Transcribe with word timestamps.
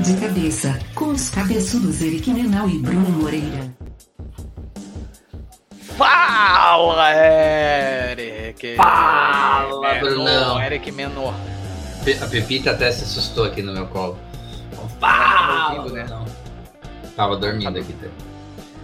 De 0.00 0.14
cabeça, 0.20 0.78
com 0.94 1.06
os 1.06 1.28
cabeçudos 1.30 2.00
Eric 2.02 2.30
Menal 2.32 2.68
e 2.68 2.78
Bruno 2.78 3.08
Moreira. 3.10 3.74
Fala, 5.96 7.10
Eric! 7.12 8.76
Fala, 8.76 9.80
Menor, 9.80 10.00
Brunão. 10.00 10.62
Eric 10.62 10.92
Menor. 10.92 11.34
A 12.22 12.26
Pepita 12.26 12.70
até 12.70 12.90
se 12.92 13.04
assustou 13.04 13.44
aqui 13.44 13.62
no 13.62 13.72
meu 13.72 13.86
colo. 13.88 14.16
Tá 15.00 15.72
ouvindo, 15.76 15.94
né? 15.94 16.06
Não. 16.08 16.24
Tava 17.16 17.36
dormindo 17.36 17.76
aqui. 17.78 17.92
tá? 17.94 18.06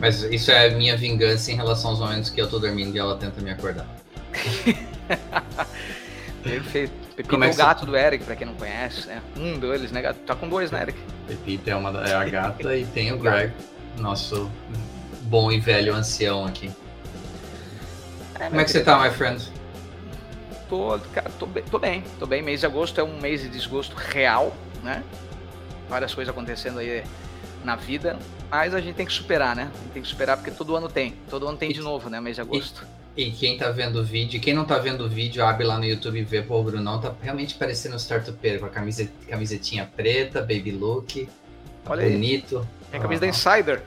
Mas 0.00 0.23
isso 0.25 0.50
é 0.50 0.66
a 0.66 0.71
minha 0.77 0.96
vingança 0.96 1.52
em 1.52 1.55
relação 1.55 1.91
aos 1.91 2.00
momentos 2.00 2.30
que 2.30 2.41
eu 2.41 2.48
tô 2.50 2.59
dormindo 2.59 2.95
e 2.96 2.98
ela 2.98 3.16
tenta 3.16 3.41
me 3.41 3.50
acordar. 3.50 3.86
Perfeito. 6.43 7.04
Pepito 7.17 7.31
Como 7.31 7.45
é 7.45 7.49
é 7.49 7.53
o 7.53 7.57
gato 7.57 7.87
do 7.87 7.96
Eric, 7.96 8.25
pra 8.25 8.35
quem 8.35 8.46
não 8.46 8.54
conhece, 8.54 9.07
né? 9.07 9.22
Um 9.36 9.59
deles, 9.59 9.93
né? 9.93 10.03
Tá 10.27 10.35
com 10.35 10.49
dois, 10.49 10.72
né, 10.72 10.82
Eric? 10.82 10.99
Pepita 11.29 11.71
é, 11.71 11.77
uma, 11.77 11.91
é 12.07 12.14
a 12.14 12.25
gata 12.25 12.77
e 12.77 12.85
tem 12.86 13.13
o 13.13 13.18
Greg, 13.21 13.53
nosso 13.99 14.50
bom 15.22 15.53
e 15.53 15.61
velho 15.61 15.95
ancião 15.95 16.45
aqui. 16.45 16.71
Como 18.36 18.61
é 18.61 18.64
que 18.64 18.71
você 18.71 18.82
tá, 18.82 18.99
my 18.99 19.11
friend? 19.11 19.49
Tô, 20.69 20.99
cara, 21.13 21.31
tô, 21.39 21.46
bem, 21.46 21.63
tô 21.63 21.79
bem, 21.79 22.05
tô 22.19 22.27
bem. 22.27 22.43
Mês 22.43 22.61
de 22.61 22.67
agosto 22.67 23.00
é 23.00 23.05
um 23.05 23.21
mês 23.21 23.43
de 23.43 23.49
desgosto 23.49 23.94
real, 23.94 24.53
né? 24.83 25.05
Várias 25.89 26.13
coisas 26.13 26.33
acontecendo 26.33 26.81
aí 26.81 27.05
na 27.63 27.77
vida, 27.77 28.19
mas 28.50 28.75
a 28.75 28.81
gente 28.81 28.96
tem 28.96 29.07
que 29.07 29.13
superar, 29.13 29.55
né? 29.55 29.71
A 29.72 29.83
gente 29.83 29.93
tem 29.93 30.03
que 30.03 30.08
superar 30.08 30.36
porque 30.36 30.50
todo 30.50 30.75
ano 30.75 30.89
tem. 30.89 31.14
Todo 31.31 31.46
ano 31.46 31.57
tem 31.57 31.72
de 31.72 31.81
novo, 31.81 32.11
né? 32.11 32.20
Mês 32.20 32.36
de 32.36 32.42
agosto. 32.42 32.84
E 33.17 33.31
quem 33.31 33.56
tá 33.56 33.70
vendo 33.70 34.00
o 34.00 34.05
vídeo, 34.05 34.41
quem 34.41 34.53
não 34.53 34.64
tá 34.64 34.77
vendo 34.78 35.05
o 35.05 35.09
vídeo, 35.09 35.45
abre 35.45 35.64
lá 35.64 35.78
no 35.78 35.84
YouTube 35.84 36.19
e 36.19 36.25
vê, 36.25 36.42
pô, 36.42 36.59
o 36.59 36.64
Brunão 36.64 37.00
tá 37.00 37.14
realmente 37.22 37.55
parecendo 37.55 37.95
um 37.95 37.98
startupeiro, 37.98 38.59
com 38.59 38.67
a 38.67 38.70
camiseta, 38.70 39.12
camisetinha 39.28 39.89
preta, 39.97 40.41
baby 40.41 40.72
look, 40.72 41.28
Olha 41.86 42.03
aí. 42.03 42.12
bonito. 42.12 42.66
É 42.92 42.97
a 42.97 43.00
camisa 43.00 43.20
da 43.20 43.27
Insider. 43.28 43.83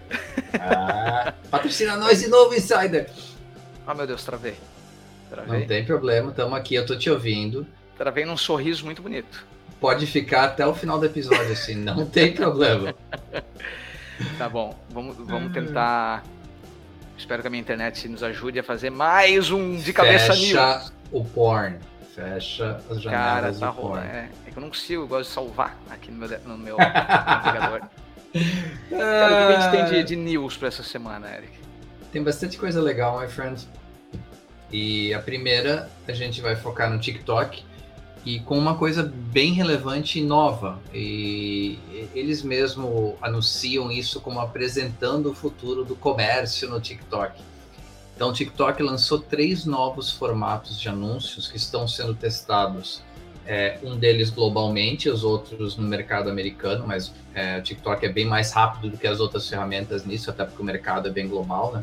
Ah, 0.60 1.34
patrocina 1.52 1.98
nós 1.98 2.20
de 2.22 2.28
novo, 2.30 2.54
Insider! 2.56 3.10
Ah, 3.86 3.94
meu 3.94 4.08
Deus, 4.08 4.24
travei. 4.24 4.56
Não 5.30 5.44
Travei. 5.44 5.66
tem 5.66 5.84
problema, 5.86 6.32
tamo 6.32 6.56
aqui, 6.56 6.76
eu 6.76 6.86
tô 6.86 6.96
te 6.96 7.10
ouvindo. 7.10 7.68
Travei 7.98 8.24
num 8.26 8.38
sorriso 8.38 8.86
muito 8.86 9.02
bonito. 9.02 9.46
Pode 9.80 10.06
ficar 10.08 10.46
até 10.46 10.66
o 10.66 10.74
final 10.74 10.98
do 11.00 11.06
episódio, 11.06 11.52
assim, 11.52 11.76
não 11.76 12.06
tem 12.06 12.34
problema. 12.34 12.96
Tá 14.36 14.50
bom, 14.50 14.76
vamos, 14.90 15.16
vamos 15.16 15.54
tentar. 15.54 16.24
Espero 17.18 17.42
que 17.42 17.48
a 17.48 17.50
minha 17.52 17.62
internet 17.62 18.08
nos 18.08 18.22
ajude 18.24 18.60
a 18.60 18.64
fazer 18.64 18.90
mais 18.90 19.50
um 19.50 19.76
de 19.78 19.92
cabeça 19.92 20.34
Fecha 20.34 20.78
news. 20.78 20.94
o 21.12 21.26
porn. 21.26 21.78
Fecha 22.14 22.80
as 22.90 23.04
Cara, 23.04 23.52
janelas 23.52 23.60
tá 23.60 23.72
do 23.72 23.74
porn. 23.76 24.06
É, 24.06 24.30
é 24.48 24.52
que 24.52 24.58
eu 24.58 24.62
não 24.62 24.70
consigo, 24.70 25.04
eu 25.04 25.08
gosto 25.08 25.30
de 25.30 25.34
salvar 25.36 25.78
aqui 25.90 26.12
no 26.12 26.18
meu, 26.18 26.40
no 26.46 26.58
meu 26.58 26.78
navegador. 26.80 27.82
Cara, 28.90 29.46
o 29.46 29.48
que 29.48 29.54
a 29.54 29.60
gente 29.62 29.72
tem 29.72 29.86
de, 29.86 30.04
de 30.04 30.16
news 30.16 30.58
pra 30.58 30.68
essa 30.68 30.84
semana, 30.84 31.28
Eric? 31.30 31.54
Tem 32.12 32.24
bastante 32.24 32.58
coisa 32.58 32.82
legal, 32.82 33.20
my 33.20 33.28
friend. 33.28 33.68
E 34.72 35.14
a 35.14 35.20
primeira, 35.20 35.90
a 36.08 36.12
gente 36.12 36.42
vai 36.42 36.56
focar 36.56 36.90
no 36.90 37.00
TikTok 37.00 37.64
e 38.28 38.42
com 38.42 38.58
uma 38.58 38.76
coisa 38.76 39.10
bem 39.32 39.54
relevante 39.54 40.20
e 40.20 40.22
nova. 40.22 40.78
E 40.94 41.80
eles 42.14 42.44
mesmo 42.44 43.18
anunciam 43.22 43.90
isso 43.90 44.20
como 44.20 44.42
apresentando 44.42 45.32
o 45.32 45.34
futuro 45.34 45.86
do 45.86 45.96
comércio 45.96 46.70
no 46.70 46.82
TikTok. 46.82 47.42
Então, 48.14 48.32
o 48.32 48.34
TikTok 48.34 48.84
lançou 48.84 49.20
três 49.20 49.64
novos 49.64 50.12
formatos 50.12 50.78
de 50.78 50.90
anúncios 50.90 51.48
que 51.48 51.56
estão 51.56 51.88
sendo 51.88 52.14
testados. 52.14 53.02
É, 53.46 53.80
um 53.82 53.96
deles 53.96 54.30
globalmente, 54.30 55.10
os 55.10 55.24
outros 55.24 55.78
no 55.78 55.88
mercado 55.88 56.30
americano, 56.30 56.86
mas 56.86 57.14
é, 57.34 57.58
o 57.58 57.64
TikTok 57.64 58.06
é 58.06 58.10
bem 58.10 58.26
mais 58.26 58.52
rápido 58.52 58.90
do 58.90 58.98
que 58.98 59.08
as 59.08 59.22
outras 59.22 59.48
ferramentas 59.48 60.06
nisso, 60.06 60.30
até 60.30 60.44
porque 60.44 60.62
o 60.62 60.66
mercado 60.66 61.08
é 61.08 61.12
bem 61.12 61.30
global, 61.30 61.72
né? 61.72 61.82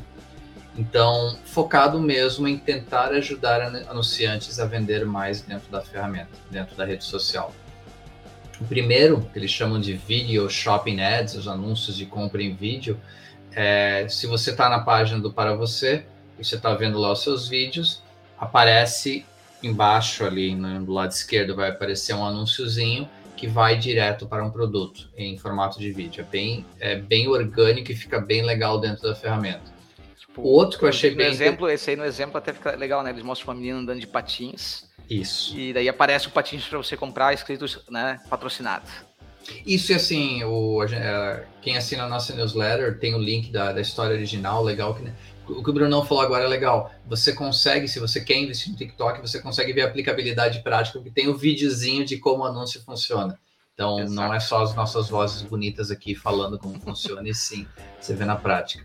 Então, 0.76 1.38
focado 1.44 2.00
mesmo 2.00 2.48
em 2.48 2.58
tentar 2.58 3.12
ajudar 3.12 3.62
anu- 3.62 3.88
anunciantes 3.88 4.58
a 4.58 4.66
vender 4.66 5.04
mais 5.06 5.40
dentro 5.40 5.70
da 5.70 5.80
ferramenta, 5.80 6.30
dentro 6.50 6.74
da 6.74 6.84
rede 6.84 7.04
social. 7.04 7.54
O 8.60 8.64
primeiro, 8.64 9.20
que 9.32 9.38
eles 9.38 9.50
chamam 9.50 9.80
de 9.80 9.94
Video 9.94 10.48
Shopping 10.50 11.00
Ads, 11.00 11.34
os 11.34 11.48
anúncios 11.48 11.96
de 11.96 12.06
compra 12.06 12.42
em 12.42 12.54
vídeo, 12.54 13.00
é, 13.52 14.06
se 14.08 14.26
você 14.26 14.50
está 14.50 14.68
na 14.68 14.80
página 14.80 15.20
do 15.20 15.32
Para 15.32 15.54
Você, 15.54 16.04
e 16.38 16.44
você 16.44 16.56
está 16.56 16.74
vendo 16.74 16.98
lá 16.98 17.12
os 17.12 17.22
seus 17.22 17.48
vídeos, 17.48 18.02
aparece 18.36 19.24
embaixo 19.62 20.24
ali, 20.24 20.54
no, 20.54 20.84
do 20.84 20.92
lado 20.92 21.12
esquerdo, 21.12 21.54
vai 21.54 21.70
aparecer 21.70 22.14
um 22.14 22.24
anúnciozinho 22.24 23.08
que 23.36 23.46
vai 23.46 23.76
direto 23.76 24.26
para 24.26 24.44
um 24.44 24.50
produto 24.50 25.08
em 25.16 25.36
formato 25.38 25.78
de 25.78 25.92
vídeo. 25.92 26.20
É 26.20 26.24
bem, 26.24 26.66
é 26.80 26.96
bem 26.96 27.28
orgânico 27.28 27.90
e 27.92 27.96
fica 27.96 28.20
bem 28.20 28.42
legal 28.42 28.80
dentro 28.80 29.02
da 29.02 29.14
ferramenta. 29.14 29.73
Tipo, 30.34 30.42
O 30.42 30.48
outro 30.48 30.80
que 30.80 30.84
eu 30.84 30.88
achei 30.88 31.10
no 31.12 31.16
bem 31.16 31.28
exemplo, 31.28 31.70
esse 31.70 31.90
aí 31.90 31.96
no 31.96 32.04
exemplo 32.04 32.36
até 32.36 32.52
fica 32.52 32.74
legal, 32.74 33.04
né? 33.04 33.10
Eles 33.10 33.22
mostram 33.22 33.54
uma 33.54 33.60
menina 33.60 33.78
andando 33.78 34.00
de 34.00 34.06
patins 34.08 34.84
Isso. 35.08 35.56
e 35.56 35.72
daí 35.72 35.88
aparece 35.88 36.26
o 36.26 36.32
patins 36.32 36.66
pra 36.66 36.76
você 36.76 36.96
comprar 36.96 37.32
escrito, 37.32 37.64
né, 37.88 38.20
patrocinado. 38.28 38.84
Isso 39.64 39.92
e 39.92 39.94
assim, 39.94 40.42
o, 40.42 40.82
é, 40.82 41.44
quem 41.62 41.76
assina 41.76 42.04
a 42.04 42.08
nossa 42.08 42.34
newsletter 42.34 42.98
tem 42.98 43.14
o 43.14 43.18
link 43.18 43.52
da, 43.52 43.72
da 43.72 43.80
história 43.80 44.16
original, 44.16 44.64
legal. 44.64 44.96
Que, 44.96 45.52
o 45.52 45.62
que 45.62 45.70
o 45.70 45.72
Brunão 45.72 46.04
falou 46.04 46.24
agora 46.24 46.44
é 46.44 46.48
legal. 46.48 46.90
Você 47.06 47.32
consegue, 47.32 47.86
se 47.86 48.00
você 48.00 48.20
quer 48.20 48.38
investir 48.38 48.72
no 48.72 48.76
TikTok, 48.76 49.20
você 49.20 49.40
consegue 49.40 49.72
ver 49.72 49.82
a 49.82 49.86
aplicabilidade 49.86 50.62
prática, 50.62 50.98
porque 50.98 51.12
tem 51.12 51.28
o 51.28 51.36
videozinho 51.36 52.04
de 52.04 52.16
como 52.18 52.42
o 52.42 52.46
anúncio 52.46 52.82
funciona. 52.82 53.38
Então, 53.74 54.00
Exato. 54.00 54.14
não 54.14 54.34
é 54.34 54.40
só 54.40 54.62
as 54.62 54.74
nossas 54.74 55.08
vozes 55.08 55.42
bonitas 55.42 55.90
aqui 55.90 56.14
falando 56.14 56.58
como 56.58 56.80
funciona, 56.80 57.28
e 57.28 57.34
sim, 57.34 57.66
você 58.00 58.14
vê 58.14 58.24
na 58.24 58.36
prática. 58.36 58.84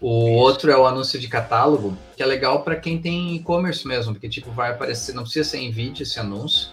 O 0.00 0.32
outro 0.32 0.70
é 0.70 0.76
o 0.76 0.86
anúncio 0.86 1.18
de 1.18 1.28
catálogo, 1.28 1.96
que 2.16 2.22
é 2.22 2.26
legal 2.26 2.62
para 2.62 2.76
quem 2.76 2.98
tem 2.98 3.36
e-commerce 3.36 3.86
mesmo, 3.86 4.12
porque 4.12 4.28
tipo 4.28 4.50
vai 4.50 4.70
aparecer, 4.70 5.14
não 5.14 5.22
precisa 5.22 5.48
ser 5.48 5.58
em 5.58 5.70
vídeo 5.70 6.02
esse 6.02 6.18
anúncio, 6.18 6.70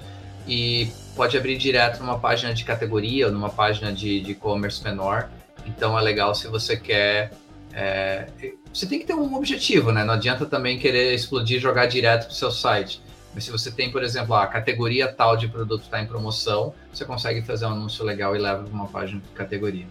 e 0.48 0.90
pode 1.16 1.38
abrir 1.38 1.58
direto 1.58 2.00
numa 2.00 2.20
página 2.20 2.54
de 2.54 2.64
categoria 2.64 3.28
ou 3.28 3.32
numa 3.32 3.50
página 3.50 3.92
de 3.92 4.20
de 4.22 4.32
e-commerce 4.32 4.84
menor. 4.84 5.30
Então 5.66 5.98
é 5.98 6.02
legal 6.02 6.34
se 6.34 6.48
você 6.48 6.76
quer. 6.76 7.32
é, 7.74 8.28
você 8.74 8.86
tem 8.86 9.00
que 9.00 9.06
ter 9.06 9.14
um 9.14 9.36
objetivo, 9.36 9.92
né? 9.92 10.04
Não 10.04 10.16
adianta 10.16 10.46
também 10.46 10.80
querer 10.80 11.14
explodir 11.14 11.58
e 11.58 11.60
jogar 11.60 11.86
direto 11.86 12.26
para 12.26 12.32
o 12.32 12.36
seu 12.36 12.52
site. 12.52 13.02
Mas 13.34 13.46
se 13.46 13.52
você 13.52 13.72
tem, 13.72 13.92
por 13.92 14.04
exemplo, 14.04 14.36
a 14.36 14.46
categoria 14.48 15.08
tal 15.08 15.38
de 15.38 15.48
produto 15.48 15.84
está 15.84 16.02
em 16.02 16.06
promoção, 16.06 16.74
você 16.92 17.06
consegue 17.06 17.42
fazer 17.42 17.66
um 17.66 17.70
anúncio 17.70 18.04
legal 18.04 18.36
e 18.36 18.40
leva 18.40 18.64
para 18.64 18.74
uma 18.74 18.88
página 18.88 19.22
de 19.22 19.30
categoria. 19.30 19.86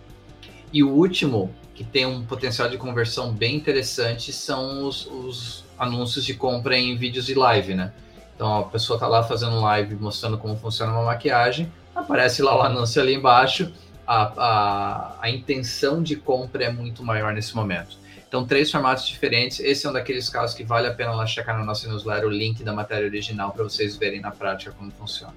E 0.72 0.82
o 0.82 0.90
último, 0.90 1.54
que 1.80 1.84
tem 1.84 2.04
um 2.04 2.22
potencial 2.26 2.68
de 2.68 2.76
conversão 2.76 3.32
bem 3.32 3.56
interessante, 3.56 4.34
são 4.34 4.86
os, 4.86 5.06
os 5.06 5.64
anúncios 5.78 6.26
de 6.26 6.34
compra 6.34 6.76
em 6.76 6.94
vídeos 6.94 7.24
de 7.24 7.32
live, 7.32 7.72
né? 7.72 7.90
Então 8.36 8.58
a 8.58 8.64
pessoa 8.64 8.98
tá 8.98 9.08
lá 9.08 9.22
fazendo 9.22 9.58
live 9.62 9.94
mostrando 9.94 10.36
como 10.36 10.54
funciona 10.58 10.92
uma 10.92 11.04
maquiagem, 11.04 11.72
aparece 11.94 12.42
lá 12.42 12.54
o 12.54 12.60
anúncio 12.60 13.00
ali 13.00 13.14
embaixo, 13.14 13.72
a, 14.06 14.24
a, 14.36 15.16
a 15.22 15.30
intenção 15.30 16.02
de 16.02 16.16
compra 16.16 16.64
é 16.64 16.70
muito 16.70 17.02
maior 17.02 17.32
nesse 17.32 17.56
momento. 17.56 17.96
Então, 18.28 18.46
três 18.46 18.70
formatos 18.70 19.08
diferentes. 19.08 19.58
Esse 19.58 19.86
é 19.86 19.90
um 19.90 19.92
daqueles 19.94 20.28
casos 20.28 20.54
que 20.54 20.62
vale 20.62 20.86
a 20.86 20.92
pena 20.92 21.12
lá 21.12 21.26
checar 21.26 21.58
na 21.58 21.64
nossa 21.64 21.88
newsletter 21.88 22.26
o 22.26 22.30
link 22.30 22.62
da 22.62 22.74
matéria 22.74 23.06
original 23.06 23.52
para 23.52 23.64
vocês 23.64 23.96
verem 23.96 24.20
na 24.20 24.30
prática 24.30 24.70
como 24.72 24.90
funciona. 24.90 25.34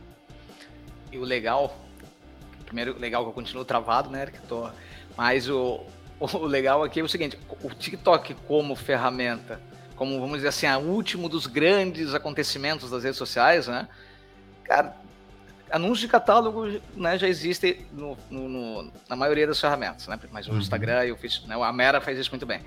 E 1.10 1.18
o 1.18 1.24
legal, 1.24 1.80
primeiro 2.66 3.00
legal 3.00 3.24
que 3.24 3.30
eu 3.30 3.34
continuo 3.34 3.64
travado, 3.64 4.10
né, 4.10 4.24
Eric? 4.24 4.40
Tô, 4.42 4.70
mas 5.16 5.50
o, 5.50 5.86
o 6.20 6.46
legal 6.46 6.84
aqui 6.84 7.00
é 7.00 7.04
o 7.04 7.10
seguinte, 7.10 7.38
o 7.62 7.70
TikTok 7.70 8.34
como 8.48 8.76
ferramenta, 8.76 9.60
como 9.96 10.20
vamos 10.20 10.38
dizer 10.38 10.48
assim, 10.50 10.68
o 10.68 10.90
último 10.92 11.28
dos 11.30 11.46
grandes 11.48 12.14
acontecimentos 12.14 12.90
das 12.90 13.04
redes 13.04 13.18
sociais, 13.18 13.68
né? 13.68 13.88
Cara, 14.64 14.96
anúncios 15.72 16.00
de 16.00 16.08
catálogo 16.08 16.80
né, 16.96 17.18
já 17.18 17.28
existem 17.28 17.86
no, 17.92 18.18
no- 18.30 18.48
no- 18.50 18.92
na 19.10 19.16
maioria 19.16 19.46
das 19.48 19.60
ferramentas, 19.60 20.08
né? 20.08 20.20
Mas 20.32 20.48
o 20.48 20.52
Uhum. 20.52 20.60
Instagram 20.60 21.06
e 21.06 21.12
o 21.12 21.18
Facebook, 21.18 21.50
né, 21.50 21.62
a 21.62 21.74
Mera 21.74 22.00
faz 22.00 22.18
isso 22.18 22.30
muito 22.32 22.46
bem. 22.46 22.62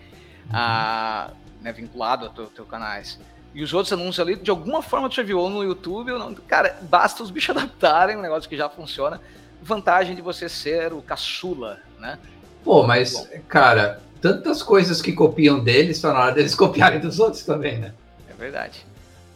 Ah, 0.52 1.31
né, 1.60 1.72
vinculado 1.72 2.26
ao 2.26 2.32
teu, 2.32 2.46
teu 2.46 2.64
canais. 2.64 3.19
E 3.54 3.62
os 3.62 3.72
outros 3.72 3.92
anúncios 3.92 4.20
ali, 4.20 4.37
de 4.37 4.50
alguma 4.50 4.82
forma, 4.82 5.08
tu 5.08 5.14
já 5.16 5.22
viu 5.22 5.49
no 5.49 5.64
YouTube 5.64 6.12
ou 6.12 6.19
não. 6.19 6.34
Cara, 6.34 6.78
basta 6.82 7.22
os 7.22 7.31
bichos 7.31 7.56
adaptarem 7.56 8.16
um 8.16 8.20
negócio 8.20 8.49
que 8.49 8.56
já 8.56 8.69
funciona. 8.69 9.20
Vantagem 9.62 10.14
de 10.14 10.20
você 10.22 10.49
ser 10.49 10.92
o 10.92 11.00
caçula, 11.00 11.81
né? 11.99 12.19
Pô, 12.66 12.82
mas, 12.82 13.30
cara, 13.46 14.00
tantas 14.20 14.60
coisas 14.60 15.00
que 15.00 15.12
copiam 15.12 15.62
deles, 15.62 16.00
tá 16.00 16.12
na 16.12 16.18
hora 16.18 16.32
deles 16.32 16.52
copiarem 16.56 16.98
dos 16.98 17.20
outros 17.20 17.44
também, 17.44 17.78
né? 17.78 17.94
É 18.28 18.32
verdade. 18.32 18.84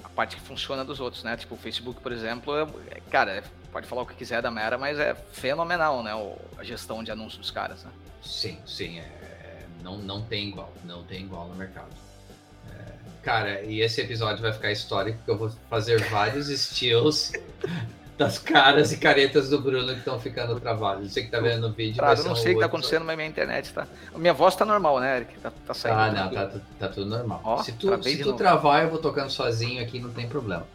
A 0.02 0.08
parte 0.08 0.34
que 0.34 0.42
funciona 0.42 0.84
dos 0.84 0.98
outros, 0.98 1.22
né? 1.22 1.36
Tipo, 1.36 1.54
o 1.54 1.56
Facebook, 1.56 2.00
por 2.00 2.10
exemplo, 2.10 2.56
é, 2.56 2.62
é- 2.90 3.00
cara, 3.08 3.30
é- 3.36 3.42
pode 3.70 3.86
falar 3.86 4.02
o 4.02 4.06
que 4.06 4.16
quiser 4.16 4.42
da 4.42 4.50
Mera, 4.50 4.76
mas 4.76 4.98
é 4.98 5.14
fenomenal, 5.32 6.02
né? 6.02 6.10
a 6.58 6.64
gestão 6.64 7.04
de 7.04 7.12
anúncios 7.12 7.38
dos 7.38 7.50
caras, 7.52 7.84
né? 7.84 7.90
Sim, 8.20 8.58
sim, 8.66 8.98
é, 8.98 9.60
não, 9.80 9.96
não 9.96 10.22
tem 10.22 10.48
igual, 10.48 10.72
não 10.84 11.04
tem 11.04 11.20
igual 11.22 11.46
no 11.46 11.54
mercado. 11.54 11.86
É, 12.68 12.92
cara, 13.22 13.62
e 13.62 13.80
esse 13.80 14.00
episódio 14.00 14.42
vai 14.42 14.52
ficar 14.52 14.72
histórico, 14.72 15.18
porque 15.18 15.30
eu 15.30 15.38
vou 15.38 15.52
fazer 15.70 16.02
vários 16.10 16.48
estilos 16.50 17.30
das 18.20 18.38
caras 18.38 18.92
e 18.92 18.98
caretas 18.98 19.48
do 19.48 19.58
Bruno 19.58 19.86
que 19.94 20.00
estão 20.00 20.20
ficando 20.20 20.60
travadas. 20.60 21.10
Você 21.10 21.22
que 21.22 21.30
tá 21.30 21.40
vendo 21.40 21.66
no 21.66 21.72
vídeo. 21.72 21.98
Claro, 21.98 22.20
eu 22.20 22.24
não 22.26 22.36
sei 22.36 22.52
o 22.52 22.54
que 22.56 22.60
tá 22.60 22.66
acontecendo 22.66 23.06
na 23.06 23.16
minha 23.16 23.26
internet, 23.26 23.72
tá? 23.72 23.86
A 24.14 24.18
minha 24.18 24.34
voz 24.34 24.54
tá 24.54 24.66
normal, 24.66 25.00
né, 25.00 25.16
Eric? 25.16 25.38
Tá, 25.38 25.50
tá 25.66 25.72
saindo. 25.72 25.98
Ah, 25.98 26.12
não, 26.12 26.30
tá, 26.30 26.50
tá, 26.78 26.88
tudo 26.88 27.06
normal. 27.06 27.40
Ó, 27.42 27.62
se 27.62 27.72
tu, 27.72 28.02
se 28.02 28.18
tu 28.18 28.34
travar, 28.34 28.82
eu 28.82 28.90
vou 28.90 28.98
tocando 28.98 29.30
sozinho 29.30 29.82
aqui, 29.82 29.98
não 29.98 30.10
tem 30.10 30.28
problema. 30.28 30.66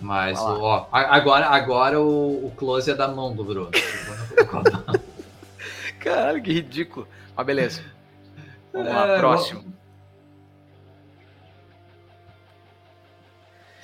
Mas, 0.00 0.38
ó, 0.40 0.88
agora, 0.90 1.46
agora 1.46 2.00
o, 2.00 2.46
o 2.46 2.52
close 2.56 2.90
é 2.90 2.94
da 2.94 3.06
mão 3.06 3.36
do 3.36 3.44
Bruno. 3.44 3.70
Caralho, 6.00 6.42
que 6.42 6.54
ridículo. 6.54 7.06
Mas 7.36 7.44
beleza. 7.46 7.82
Vamos 8.72 8.88
lá, 8.88 9.08
é, 9.08 9.18
próximo. 9.18 9.74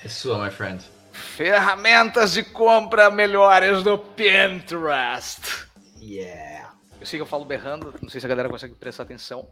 É 0.03 0.07
sua, 0.07 0.43
my 0.43 0.49
friend. 0.49 0.83
Ferramentas 1.41 2.33
de 2.33 2.43
compra 2.43 3.09
melhores 3.09 3.83
no 3.83 3.97
Pinterest. 3.97 5.41
Yeah. 5.99 6.71
Eu 6.99 7.05
sei 7.07 7.17
que 7.17 7.23
eu 7.23 7.25
falo 7.25 7.43
berrando, 7.45 7.95
não 7.99 8.09
sei 8.09 8.21
se 8.21 8.27
a 8.27 8.29
galera 8.29 8.47
consegue 8.47 8.75
prestar 8.75 9.01
atenção. 9.01 9.49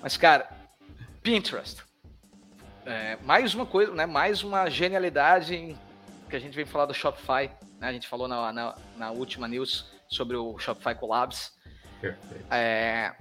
Mas, 0.00 0.16
cara, 0.16 0.48
Pinterest. 1.22 1.82
É, 2.86 3.18
mais 3.24 3.54
uma 3.54 3.66
coisa, 3.66 3.92
né? 3.92 4.06
Mais 4.06 4.42
uma 4.42 4.70
genialidade 4.70 5.76
que 6.30 6.34
a 6.34 6.38
gente 6.38 6.56
vem 6.56 6.64
falar 6.64 6.86
do 6.86 6.94
Shopify. 6.94 7.50
Né? 7.78 7.88
A 7.88 7.92
gente 7.92 8.08
falou 8.08 8.26
na, 8.26 8.50
na, 8.50 8.74
na 8.96 9.10
última 9.10 9.46
news 9.46 9.92
sobre 10.08 10.34
o 10.34 10.58
Shopify 10.58 10.94
Collabs. 10.94 11.52
Perfeito. 12.00 12.46
É, 12.50 13.14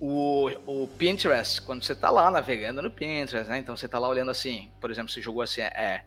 o, 0.00 0.48
o 0.66 0.88
Pinterest, 0.96 1.60
quando 1.60 1.84
você 1.84 1.92
está 1.92 2.08
lá 2.08 2.30
navegando 2.30 2.80
no 2.80 2.90
Pinterest, 2.90 3.50
né? 3.50 3.58
Então 3.58 3.76
você 3.76 3.84
está 3.84 3.98
lá 3.98 4.08
olhando 4.08 4.30
assim, 4.30 4.72
por 4.80 4.90
exemplo, 4.90 5.12
você 5.12 5.20
jogou 5.20 5.42
assim, 5.42 5.60
é, 5.60 6.02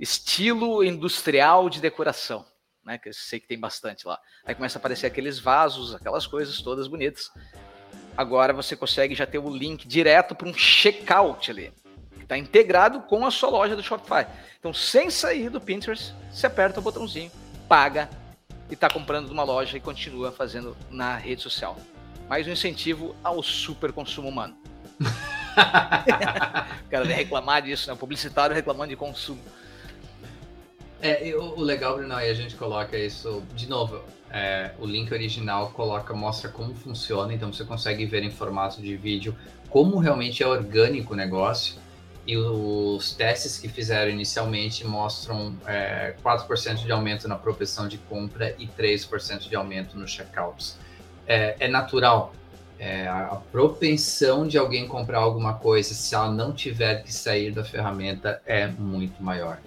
estilo 0.00 0.82
industrial 0.82 1.68
de 1.68 1.80
decoração, 1.80 2.44
né? 2.84 2.96
Que 2.96 3.10
eu 3.10 3.12
sei 3.12 3.38
que 3.38 3.46
tem 3.46 3.60
bastante 3.60 4.06
lá. 4.06 4.18
Aí 4.44 4.54
começa 4.54 4.78
a 4.78 4.80
aparecer 4.80 5.06
aqueles 5.06 5.38
vasos, 5.38 5.94
aquelas 5.94 6.26
coisas 6.26 6.62
todas 6.62 6.88
bonitas. 6.88 7.30
Agora 8.16 8.52
você 8.52 8.74
consegue 8.74 9.14
já 9.14 9.26
ter 9.26 9.38
o 9.38 9.54
link 9.54 9.86
direto 9.86 10.34
para 10.34 10.48
um 10.48 10.54
checkout 10.54 11.50
ali. 11.50 11.72
Está 12.18 12.38
integrado 12.38 13.02
com 13.02 13.26
a 13.26 13.30
sua 13.30 13.50
loja 13.50 13.76
do 13.76 13.82
Shopify. 13.82 14.26
Então, 14.58 14.72
sem 14.72 15.10
sair 15.10 15.50
do 15.50 15.60
Pinterest, 15.60 16.14
você 16.30 16.46
aperta 16.46 16.80
o 16.80 16.82
botãozinho, 16.82 17.30
paga 17.68 18.08
e 18.70 18.74
está 18.74 18.88
comprando 18.88 19.26
de 19.26 19.32
uma 19.32 19.42
loja 19.42 19.76
e 19.76 19.80
continua 19.80 20.30
fazendo 20.30 20.76
na 20.88 21.16
rede 21.16 21.42
social. 21.42 21.76
Mais 22.28 22.46
um 22.46 22.52
incentivo 22.52 23.16
ao 23.22 23.42
super 23.42 23.92
consumo 23.92 24.28
humano. 24.28 24.56
o 25.00 26.88
cara 26.88 27.04
vem 27.04 27.16
reclamar 27.16 27.62
disso, 27.62 27.88
né? 27.88 27.94
O 27.94 27.96
publicitário 27.96 28.54
reclamando 28.54 28.90
de 28.90 28.96
consumo. 28.96 29.42
É, 31.02 31.34
o, 31.34 31.58
o 31.58 31.60
legal, 31.62 31.96
Bruno, 31.96 32.14
aí 32.14 32.28
a 32.28 32.34
gente 32.34 32.54
coloca 32.56 32.96
isso 32.98 33.42
de 33.54 33.68
novo. 33.68 34.02
É, 34.30 34.72
o 34.78 34.86
link 34.86 35.12
original 35.12 35.70
coloca, 35.70 36.14
mostra 36.14 36.50
como 36.50 36.74
funciona, 36.74 37.32
então 37.32 37.52
você 37.52 37.64
consegue 37.64 38.06
ver 38.06 38.22
em 38.22 38.30
formato 38.30 38.80
de 38.80 38.96
vídeo 38.96 39.34
como 39.68 39.98
realmente 39.98 40.42
é 40.42 40.46
orgânico 40.46 41.14
o 41.14 41.16
negócio. 41.16 41.76
E 42.26 42.36
os 42.36 43.12
testes 43.12 43.58
que 43.58 43.68
fizeram 43.68 44.10
inicialmente 44.10 44.86
mostram 44.86 45.56
é, 45.66 46.14
4% 46.22 46.84
de 46.84 46.92
aumento 46.92 47.26
na 47.26 47.34
propensão 47.34 47.88
de 47.88 47.96
compra 47.96 48.54
e 48.58 48.66
3% 48.66 49.48
de 49.48 49.56
aumento 49.56 49.98
nos 49.98 50.10
checkouts. 50.10 50.76
É, 51.26 51.56
é 51.58 51.68
natural. 51.68 52.34
É, 52.78 53.08
a 53.08 53.40
propensão 53.50 54.46
de 54.46 54.58
alguém 54.58 54.86
comprar 54.86 55.18
alguma 55.18 55.54
coisa, 55.54 55.92
se 55.92 56.14
ela 56.14 56.30
não 56.30 56.52
tiver 56.52 57.02
que 57.02 57.12
sair 57.12 57.52
da 57.52 57.64
ferramenta, 57.64 58.40
é 58.46 58.66
muito 58.66 59.22
maior. 59.22 59.58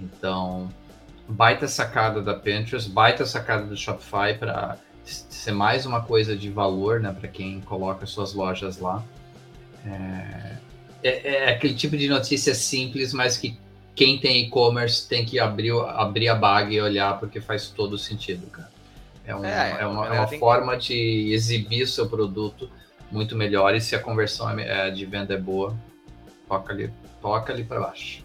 Então, 0.00 0.68
baita 1.30 1.68
sacada 1.68 2.20
da 2.20 2.34
Pinterest, 2.34 2.90
baita 2.90 3.24
sacada 3.24 3.64
do 3.64 3.76
Shopify 3.76 4.36
para 4.38 4.76
ser 5.04 5.52
mais 5.52 5.86
uma 5.86 6.02
coisa 6.02 6.36
de 6.36 6.50
valor, 6.50 7.00
né, 7.00 7.14
para 7.18 7.28
quem 7.28 7.60
coloca 7.60 8.04
suas 8.06 8.34
lojas 8.34 8.78
lá. 8.78 9.02
É, 9.86 10.56
é, 11.02 11.34
é, 11.34 11.50
aquele 11.50 11.74
tipo 11.74 11.96
de 11.96 12.08
notícia 12.08 12.54
simples, 12.54 13.12
mas 13.12 13.36
que 13.36 13.58
quem 13.94 14.18
tem 14.18 14.44
e-commerce 14.44 15.08
tem 15.08 15.24
que 15.24 15.38
abrir, 15.38 15.72
abrir 15.72 16.28
a 16.28 16.34
bag 16.34 16.74
e 16.74 16.80
olhar 16.80 17.18
porque 17.18 17.40
faz 17.40 17.68
todo 17.68 17.96
sentido, 17.96 18.46
cara. 18.48 18.70
É, 19.24 19.34
um, 19.34 19.44
é, 19.44 19.76
é 19.80 19.86
uma, 19.86 20.06
é 20.06 20.12
uma 20.12 20.28
forma 20.28 20.76
que... 20.76 20.88
de 20.88 21.32
exibir 21.32 21.86
seu 21.86 22.08
produto 22.08 22.70
muito 23.10 23.36
melhor 23.36 23.74
e 23.74 23.80
se 23.80 23.94
a 23.94 23.98
conversão 23.98 24.50
é 24.58 24.90
de 24.90 25.04
venda 25.06 25.34
é 25.34 25.38
boa, 25.38 25.76
toca 26.48 26.72
ali, 26.72 26.90
toca 27.20 27.52
ali 27.52 27.64
para 27.64 27.80
baixo. 27.80 28.24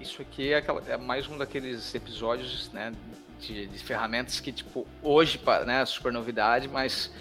Isso 0.00 0.22
aqui 0.22 0.52
é, 0.52 0.56
aquela, 0.56 0.82
é, 0.88 0.96
mais 0.96 1.28
um 1.28 1.36
daqueles 1.36 1.94
episódios, 1.94 2.70
né, 2.72 2.92
de, 3.38 3.66
de, 3.66 3.78
ferramentas 3.78 4.40
que, 4.40 4.50
tipo, 4.50 4.86
hoje, 5.02 5.38
né, 5.66 5.84
super 5.84 6.10
novidade, 6.10 6.66
mas, 6.68 7.12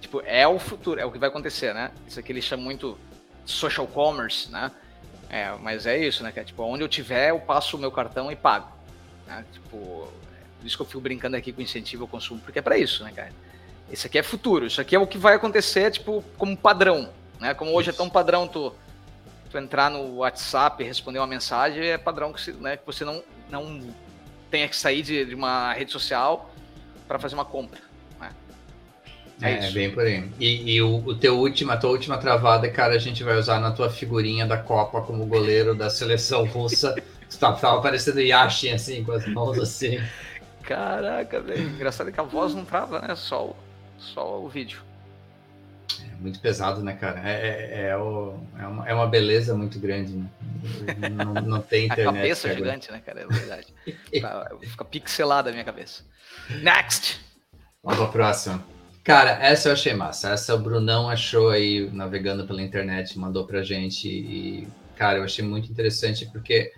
tipo, 0.00 0.22
é 0.24 0.46
o 0.46 0.56
futuro, 0.58 1.00
é 1.00 1.04
o 1.04 1.10
que 1.10 1.18
vai 1.18 1.28
acontecer, 1.28 1.74
né? 1.74 1.90
Isso 2.06 2.20
aqui 2.20 2.30
ele 2.30 2.40
chama 2.40 2.62
muito 2.62 2.96
social 3.44 3.84
commerce, 3.86 4.50
né? 4.50 4.70
É, 5.28 5.52
mas 5.60 5.86
é 5.86 5.98
isso, 5.98 6.22
né, 6.22 6.30
que 6.30 6.38
é, 6.38 6.44
tipo, 6.44 6.62
onde 6.62 6.84
eu 6.84 6.88
tiver, 6.88 7.30
eu 7.30 7.40
passo 7.40 7.76
o 7.76 7.80
meu 7.80 7.90
cartão 7.90 8.30
e 8.30 8.36
pago, 8.36 8.70
né? 9.26 9.44
Tipo, 9.52 10.08
por 10.58 10.66
isso 10.66 10.76
que 10.76 10.82
eu 10.82 10.86
fico 10.86 11.00
brincando 11.00 11.36
aqui 11.36 11.52
com 11.52 11.60
incentivo 11.60 12.04
ao 12.04 12.08
consumo, 12.08 12.40
porque 12.40 12.60
é 12.60 12.62
para 12.62 12.78
isso, 12.78 13.02
né, 13.02 13.10
cara? 13.10 13.32
Isso 13.90 14.06
aqui 14.06 14.18
é 14.18 14.22
futuro, 14.22 14.66
isso 14.66 14.80
aqui 14.80 14.94
é 14.94 15.00
o 15.00 15.06
que 15.06 15.18
vai 15.18 15.34
acontecer, 15.34 15.90
tipo, 15.90 16.22
como 16.38 16.56
padrão, 16.56 17.12
né? 17.40 17.54
Como 17.54 17.72
hoje 17.72 17.90
é 17.90 17.92
tão 17.92 18.08
padrão 18.08 18.46
tu 18.46 18.72
tu 19.50 19.58
entrar 19.58 19.90
no 19.90 20.16
WhatsApp 20.16 20.82
e 20.82 20.86
responder 20.86 21.18
uma 21.18 21.26
mensagem, 21.26 21.84
é 21.84 21.98
padrão 21.98 22.32
que, 22.32 22.52
né, 22.52 22.76
que 22.76 22.86
você 22.86 23.04
não, 23.04 23.22
não 23.50 23.82
tenha 24.50 24.68
que 24.68 24.76
sair 24.76 25.02
de, 25.02 25.24
de 25.24 25.34
uma 25.34 25.72
rede 25.72 25.90
social 25.90 26.54
para 27.08 27.18
fazer 27.18 27.34
uma 27.34 27.44
compra. 27.44 27.80
Né? 28.20 28.30
É, 29.42 29.66
é 29.66 29.70
bem 29.70 29.90
por 29.90 30.04
aí. 30.04 30.30
E, 30.38 30.74
e, 30.74 30.82
o, 30.82 30.96
o 30.98 31.14
teu 31.14 31.38
última, 31.38 31.74
a 31.74 31.76
tua 31.76 31.90
última 31.90 32.16
travada, 32.16 32.70
cara, 32.70 32.94
a 32.94 32.98
gente 32.98 33.24
vai 33.24 33.36
usar 33.36 33.58
na 33.58 33.72
tua 33.72 33.90
figurinha 33.90 34.46
da 34.46 34.56
Copa 34.56 35.00
como 35.02 35.26
goleiro 35.26 35.74
da 35.74 35.90
seleção 35.90 36.44
russa. 36.46 36.94
Tava, 37.38 37.60
tava 37.60 37.80
parecendo 37.80 38.20
Yashin, 38.20 38.72
assim, 38.72 39.04
com 39.04 39.12
as 39.12 39.24
mãos 39.28 39.56
assim. 39.56 40.00
Caraca, 40.64 41.40
velho. 41.40 41.62
Engraçado 41.62 42.10
que 42.10 42.18
a 42.18 42.24
voz 42.24 42.56
não 42.56 42.64
trava, 42.64 42.98
né? 42.98 43.14
Só 43.14 43.54
só 44.00 44.40
o 44.40 44.48
vídeo 44.48 44.82
muito 46.20 46.38
pesado, 46.40 46.82
né, 46.82 46.92
cara? 46.94 47.20
É, 47.28 47.32
é, 47.32 47.88
é, 47.88 47.96
o, 47.96 48.38
é, 48.58 48.66
uma, 48.66 48.88
é 48.88 48.94
uma 48.94 49.06
beleza 49.06 49.54
muito 49.54 49.78
grande, 49.78 50.12
né? 50.12 50.30
Não, 51.10 51.34
não 51.34 51.60
tem 51.62 51.86
internet. 51.86 52.08
a 52.08 52.12
cabeça 52.12 52.48
é 52.48 52.54
gigante, 52.54 52.92
né, 52.92 53.02
cara? 53.04 53.22
É 53.22 53.26
verdade. 53.26 53.74
Tá, 54.20 54.50
fica 54.60 54.84
pixelada 54.84 55.48
a 55.48 55.52
minha 55.52 55.64
cabeça. 55.64 56.04
Next! 56.62 57.20
Vamos 57.82 57.98
pra 57.98 58.08
próxima. 58.08 58.62
Cara, 59.02 59.30
essa 59.42 59.70
eu 59.70 59.72
achei 59.72 59.94
massa. 59.94 60.30
Essa 60.30 60.54
o 60.54 60.58
Brunão 60.58 61.08
achou 61.08 61.48
aí, 61.48 61.90
navegando 61.90 62.46
pela 62.46 62.62
internet, 62.62 63.18
mandou 63.18 63.46
pra 63.46 63.62
gente. 63.62 64.06
E, 64.08 64.68
cara, 64.96 65.18
eu 65.18 65.24
achei 65.24 65.44
muito 65.44 65.70
interessante 65.72 66.26
porque 66.26 66.70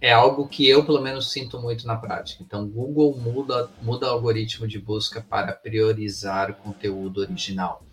é 0.00 0.12
algo 0.12 0.48
que 0.48 0.68
eu, 0.68 0.84
pelo 0.84 1.00
menos, 1.00 1.30
sinto 1.30 1.60
muito 1.60 1.86
na 1.86 1.96
prática. 1.96 2.42
Então, 2.42 2.68
Google 2.68 3.16
muda, 3.16 3.70
muda 3.80 4.06
o 4.06 4.10
algoritmo 4.10 4.66
de 4.66 4.80
busca 4.80 5.20
para 5.20 5.52
priorizar 5.52 6.50
o 6.50 6.54
conteúdo 6.54 7.20
original. 7.20 7.87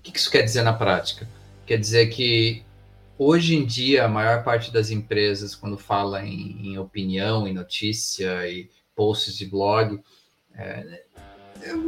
O 0.00 0.02
que 0.02 0.16
isso 0.16 0.30
quer 0.30 0.42
dizer 0.42 0.62
na 0.62 0.72
prática? 0.72 1.28
Quer 1.66 1.76
dizer 1.76 2.06
que 2.06 2.64
hoje 3.18 3.54
em 3.54 3.66
dia 3.66 4.06
a 4.06 4.08
maior 4.08 4.42
parte 4.42 4.72
das 4.72 4.90
empresas, 4.90 5.54
quando 5.54 5.76
fala 5.76 6.24
em, 6.24 6.68
em 6.68 6.78
opinião, 6.78 7.46
em 7.46 7.52
notícia 7.52 8.48
e 8.48 8.70
posts 8.96 9.36
de 9.36 9.44
blog, 9.44 10.00
é, 10.56 11.02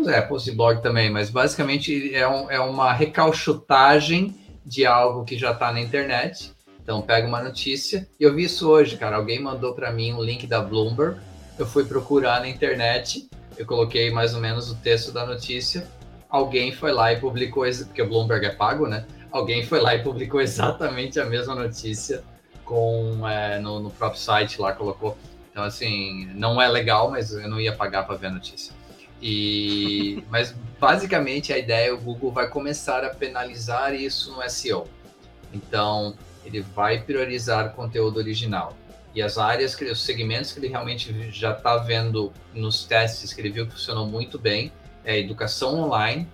é, 0.08 0.20
post 0.20 0.50
de 0.50 0.54
blog 0.54 0.82
também, 0.82 1.10
mas 1.10 1.30
basicamente 1.30 2.14
é, 2.14 2.28
um, 2.28 2.50
é 2.50 2.60
uma 2.60 2.92
recalchutagem 2.92 4.36
de 4.64 4.84
algo 4.84 5.24
que 5.24 5.38
já 5.38 5.52
está 5.52 5.72
na 5.72 5.80
internet. 5.80 6.52
Então 6.82 7.00
pega 7.00 7.26
uma 7.26 7.42
notícia 7.42 8.06
e 8.20 8.24
eu 8.24 8.34
vi 8.34 8.44
isso 8.44 8.68
hoje, 8.68 8.98
cara. 8.98 9.16
Alguém 9.16 9.40
mandou 9.40 9.74
para 9.74 9.90
mim 9.90 10.12
um 10.12 10.22
link 10.22 10.46
da 10.46 10.60
Bloomberg. 10.60 11.18
Eu 11.58 11.66
fui 11.66 11.84
procurar 11.84 12.40
na 12.40 12.48
internet, 12.48 13.28
eu 13.56 13.64
coloquei 13.64 14.10
mais 14.10 14.34
ou 14.34 14.40
menos 14.40 14.70
o 14.70 14.74
texto 14.76 15.12
da 15.12 15.24
notícia 15.24 15.86
alguém 16.32 16.72
foi 16.72 16.92
lá 16.92 17.12
e 17.12 17.20
publicou, 17.20 17.64
porque 17.84 18.00
o 18.00 18.08
Bloomberg 18.08 18.46
é 18.46 18.50
pago, 18.50 18.88
né? 18.88 19.04
Alguém 19.30 19.62
foi 19.64 19.80
lá 19.80 19.94
e 19.94 20.02
publicou 20.02 20.40
exatamente 20.40 21.20
a 21.20 21.26
mesma 21.26 21.54
notícia 21.54 22.24
com 22.64 23.28
é, 23.28 23.58
no, 23.58 23.78
no, 23.78 23.90
próprio 23.90 24.18
site 24.18 24.58
lá, 24.58 24.72
colocou. 24.72 25.16
Então, 25.50 25.62
assim, 25.62 26.26
não 26.34 26.60
é 26.60 26.66
legal, 26.66 27.10
mas 27.10 27.32
eu 27.32 27.48
não 27.48 27.60
ia 27.60 27.74
pagar 27.74 28.04
para 28.04 28.16
ver 28.16 28.28
a 28.28 28.30
notícia. 28.30 28.72
E, 29.20 30.24
mas 30.30 30.54
basicamente 30.80 31.52
a 31.52 31.58
ideia 31.58 31.90
é 31.90 31.92
o 31.92 31.98
Google 31.98 32.32
vai 32.32 32.48
começar 32.48 33.04
a 33.04 33.10
penalizar 33.10 33.94
isso 33.94 34.32
no 34.32 34.48
SEO. 34.48 34.86
Então, 35.52 36.14
ele 36.46 36.62
vai 36.62 37.02
priorizar 37.02 37.74
conteúdo 37.74 38.16
original. 38.16 38.74
E 39.14 39.20
as 39.20 39.36
áreas, 39.36 39.78
os 39.78 40.02
segmentos 40.02 40.52
que 40.52 40.60
ele 40.60 40.68
realmente 40.68 41.30
já 41.30 41.52
está 41.52 41.76
vendo 41.76 42.32
nos 42.54 42.84
testes, 42.84 43.34
que 43.34 43.40
ele 43.42 43.50
viu 43.50 43.66
que 43.66 43.72
funcionou 43.72 44.06
muito 44.06 44.38
bem, 44.38 44.72
é 45.04 45.18
educação 45.18 45.78
online, 45.80 46.28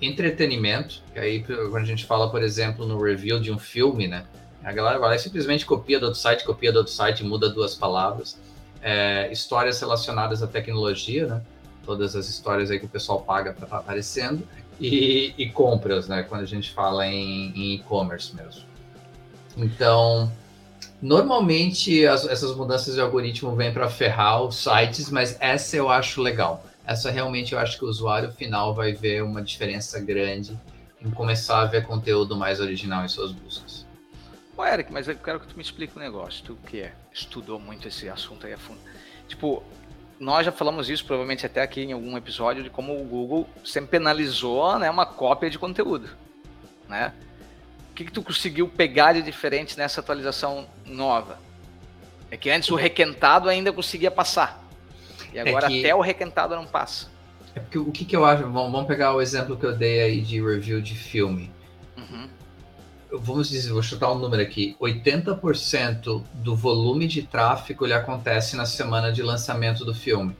entretenimento, 0.00 1.02
que 1.12 1.18
aí 1.18 1.42
quando 1.42 1.82
a 1.82 1.84
gente 1.84 2.04
fala, 2.04 2.30
por 2.30 2.42
exemplo, 2.42 2.86
no 2.86 3.02
review 3.02 3.40
de 3.40 3.50
um 3.50 3.58
filme, 3.58 4.06
né? 4.06 4.24
A 4.62 4.72
galera 4.72 4.98
vai 4.98 5.10
lá 5.10 5.16
e 5.16 5.18
simplesmente 5.18 5.64
copia 5.64 6.00
do 6.00 6.06
outro 6.06 6.20
site, 6.20 6.44
copia 6.44 6.72
do 6.72 6.78
outro 6.78 6.92
site, 6.92 7.22
muda 7.22 7.48
duas 7.48 7.74
palavras. 7.74 8.38
é, 8.82 9.30
histórias 9.32 9.80
relacionadas 9.80 10.42
à 10.42 10.46
tecnologia, 10.46 11.26
né? 11.26 11.42
Todas 11.84 12.14
as 12.14 12.28
histórias 12.28 12.70
aí 12.70 12.78
que 12.78 12.84
o 12.84 12.88
pessoal 12.88 13.20
paga 13.20 13.52
para 13.52 13.64
estar 13.64 13.76
tá 13.76 13.82
aparecendo. 13.82 14.46
E, 14.80 15.32
e, 15.38 15.48
compras, 15.50 16.06
né? 16.06 16.22
Quando 16.22 16.42
a 16.42 16.46
gente 16.46 16.70
fala 16.72 17.06
em 17.06 17.74
e-commerce 17.74 18.34
mesmo. 18.36 18.62
Então, 19.56 20.30
normalmente 21.00 22.04
as, 22.06 22.26
essas 22.26 22.54
mudanças 22.54 22.94
de 22.94 23.00
algoritmo 23.00 23.54
vêm 23.56 23.72
para 23.72 23.88
ferrar 23.88 24.42
os 24.42 24.56
sites, 24.56 25.10
mas 25.10 25.36
essa 25.40 25.76
eu 25.76 25.88
acho 25.88 26.20
legal. 26.20 26.65
Essa 26.86 27.10
realmente 27.10 27.52
eu 27.52 27.58
acho 27.58 27.78
que 27.78 27.84
o 27.84 27.88
usuário 27.88 28.30
final 28.30 28.72
vai 28.72 28.92
ver 28.92 29.22
uma 29.22 29.42
diferença 29.42 29.98
grande 29.98 30.56
em 31.00 31.10
começar 31.10 31.62
a 31.62 31.64
ver 31.64 31.84
conteúdo 31.84 32.36
mais 32.36 32.60
original 32.60 33.04
em 33.04 33.08
suas 33.08 33.32
buscas. 33.32 33.84
Ô, 34.56 34.64
Eric, 34.64 34.92
mas 34.92 35.08
eu 35.08 35.16
quero 35.16 35.40
que 35.40 35.48
tu 35.48 35.56
me 35.56 35.62
explique 35.62 35.98
um 35.98 36.00
negócio. 36.00 36.44
Tu 36.44 36.56
que 36.66 36.80
é, 36.80 36.94
estudou 37.12 37.58
muito 37.58 37.88
esse 37.88 38.08
assunto 38.08 38.46
aí 38.46 38.52
a 38.52 38.58
fundo. 38.58 38.78
Tipo, 39.28 39.62
nós 40.18 40.46
já 40.46 40.52
falamos 40.52 40.88
isso 40.88 41.04
provavelmente 41.04 41.44
até 41.44 41.60
aqui 41.60 41.82
em 41.82 41.92
algum 41.92 42.16
episódio 42.16 42.62
de 42.62 42.70
como 42.70 42.98
o 42.98 43.04
Google 43.04 43.48
sempre 43.64 43.90
penalizou 43.90 44.78
né, 44.78 44.88
uma 44.88 45.04
cópia 45.04 45.50
de 45.50 45.58
conteúdo. 45.58 46.08
Né? 46.88 47.12
O 47.90 47.94
que, 47.94 48.04
que 48.04 48.12
tu 48.12 48.22
conseguiu 48.22 48.68
pegar 48.68 49.12
de 49.12 49.22
diferente 49.22 49.76
nessa 49.76 50.00
atualização 50.00 50.66
nova? 50.84 51.38
É 52.30 52.36
que 52.36 52.48
antes 52.48 52.70
o 52.70 52.76
requentado 52.76 53.48
ainda 53.48 53.72
conseguia 53.72 54.10
passar. 54.10 54.65
E 55.36 55.38
é 55.38 55.48
agora 55.48 55.66
é 55.66 55.68
que... 55.68 55.80
até 55.80 55.94
o 55.94 56.00
requentado 56.00 56.56
não 56.56 56.64
passa. 56.64 57.08
É 57.54 57.60
porque 57.60 57.78
o 57.78 57.92
que, 57.92 58.04
que 58.04 58.16
eu 58.16 58.24
acho. 58.24 58.50
Vamos 58.50 58.86
pegar 58.86 59.14
o 59.14 59.20
exemplo 59.20 59.56
que 59.56 59.66
eu 59.66 59.76
dei 59.76 60.00
aí 60.00 60.20
de 60.20 60.40
review 60.42 60.80
de 60.80 60.94
filme. 60.94 61.50
Uhum. 61.96 62.28
Vamos 63.12 63.48
dizer, 63.48 63.72
vou 63.72 63.82
chutar 63.82 64.10
um 64.10 64.18
número 64.18 64.42
aqui: 64.42 64.76
80% 64.80 66.22
do 66.34 66.56
volume 66.56 67.06
de 67.06 67.22
tráfego 67.22 67.84
ele 67.84 67.92
acontece 67.92 68.56
na 68.56 68.66
semana 68.66 69.12
de 69.12 69.22
lançamento 69.22 69.84
do 69.84 69.94
filme. 69.94 70.36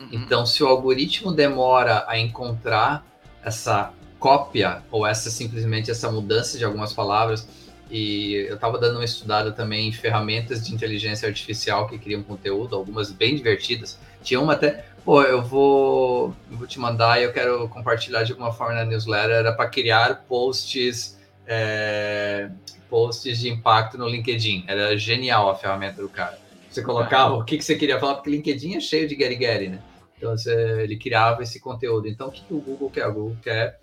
Uhum. 0.00 0.08
Então, 0.12 0.46
se 0.46 0.62
o 0.62 0.66
algoritmo 0.66 1.32
demora 1.32 2.04
a 2.08 2.18
encontrar 2.18 3.04
essa 3.42 3.92
cópia 4.18 4.82
ou 4.90 5.06
essa 5.06 5.30
simplesmente 5.30 5.90
essa 5.90 6.10
mudança 6.10 6.58
de 6.58 6.64
algumas 6.64 6.92
palavras, 6.92 7.48
e 7.90 8.46
eu 8.48 8.54
estava 8.54 8.78
dando 8.78 8.96
uma 8.96 9.04
estudada 9.04 9.50
também 9.52 9.88
em 9.88 9.92
ferramentas 9.92 10.66
de 10.66 10.74
inteligência 10.74 11.28
artificial 11.28 11.88
que 11.88 11.98
criam 11.98 12.22
conteúdo, 12.22 12.76
algumas 12.76 13.10
bem 13.10 13.34
divertidas. 13.34 13.98
Tinha 14.22 14.40
uma 14.40 14.52
até, 14.52 14.84
pô, 15.04 15.22
eu 15.22 15.42
vou, 15.42 16.34
vou 16.50 16.66
te 16.66 16.78
mandar 16.78 17.20
e 17.20 17.24
eu 17.24 17.32
quero 17.32 17.68
compartilhar 17.68 18.24
de 18.24 18.32
alguma 18.32 18.52
forma 18.52 18.74
na 18.74 18.84
newsletter, 18.84 19.36
era 19.36 19.52
para 19.52 19.68
criar 19.68 20.26
posts, 20.28 21.18
é, 21.46 22.50
posts 22.90 23.38
de 23.38 23.48
impacto 23.48 23.96
no 23.96 24.06
LinkedIn. 24.06 24.64
Era 24.66 24.96
genial 24.98 25.48
a 25.48 25.54
ferramenta 25.54 26.02
do 26.02 26.08
cara. 26.08 26.38
Você 26.70 26.82
colocava 26.82 27.34
o 27.34 27.44
que, 27.44 27.56
que 27.56 27.64
você 27.64 27.74
queria 27.74 27.98
falar, 27.98 28.16
porque 28.16 28.30
LinkedIn 28.30 28.76
é 28.76 28.80
cheio 28.80 29.08
de 29.08 29.16
Gary 29.16 29.36
Gary, 29.36 29.68
né? 29.68 29.78
Então 30.16 30.36
você, 30.36 30.82
ele 30.82 30.96
criava 30.98 31.42
esse 31.42 31.58
conteúdo. 31.58 32.06
Então 32.06 32.28
o 32.28 32.30
que, 32.30 32.42
que 32.42 32.52
o 32.52 32.60
Google 32.60 32.90
quer? 32.90 33.06
O 33.06 33.14
Google 33.14 33.36
quer 33.42 33.80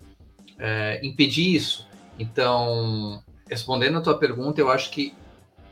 é, 0.58 1.00
impedir 1.02 1.56
isso. 1.56 1.88
Então, 2.18 3.22
respondendo 3.48 3.98
a 3.98 4.00
tua 4.00 4.18
pergunta, 4.18 4.60
eu 4.60 4.70
acho 4.70 4.90
que 4.90 5.14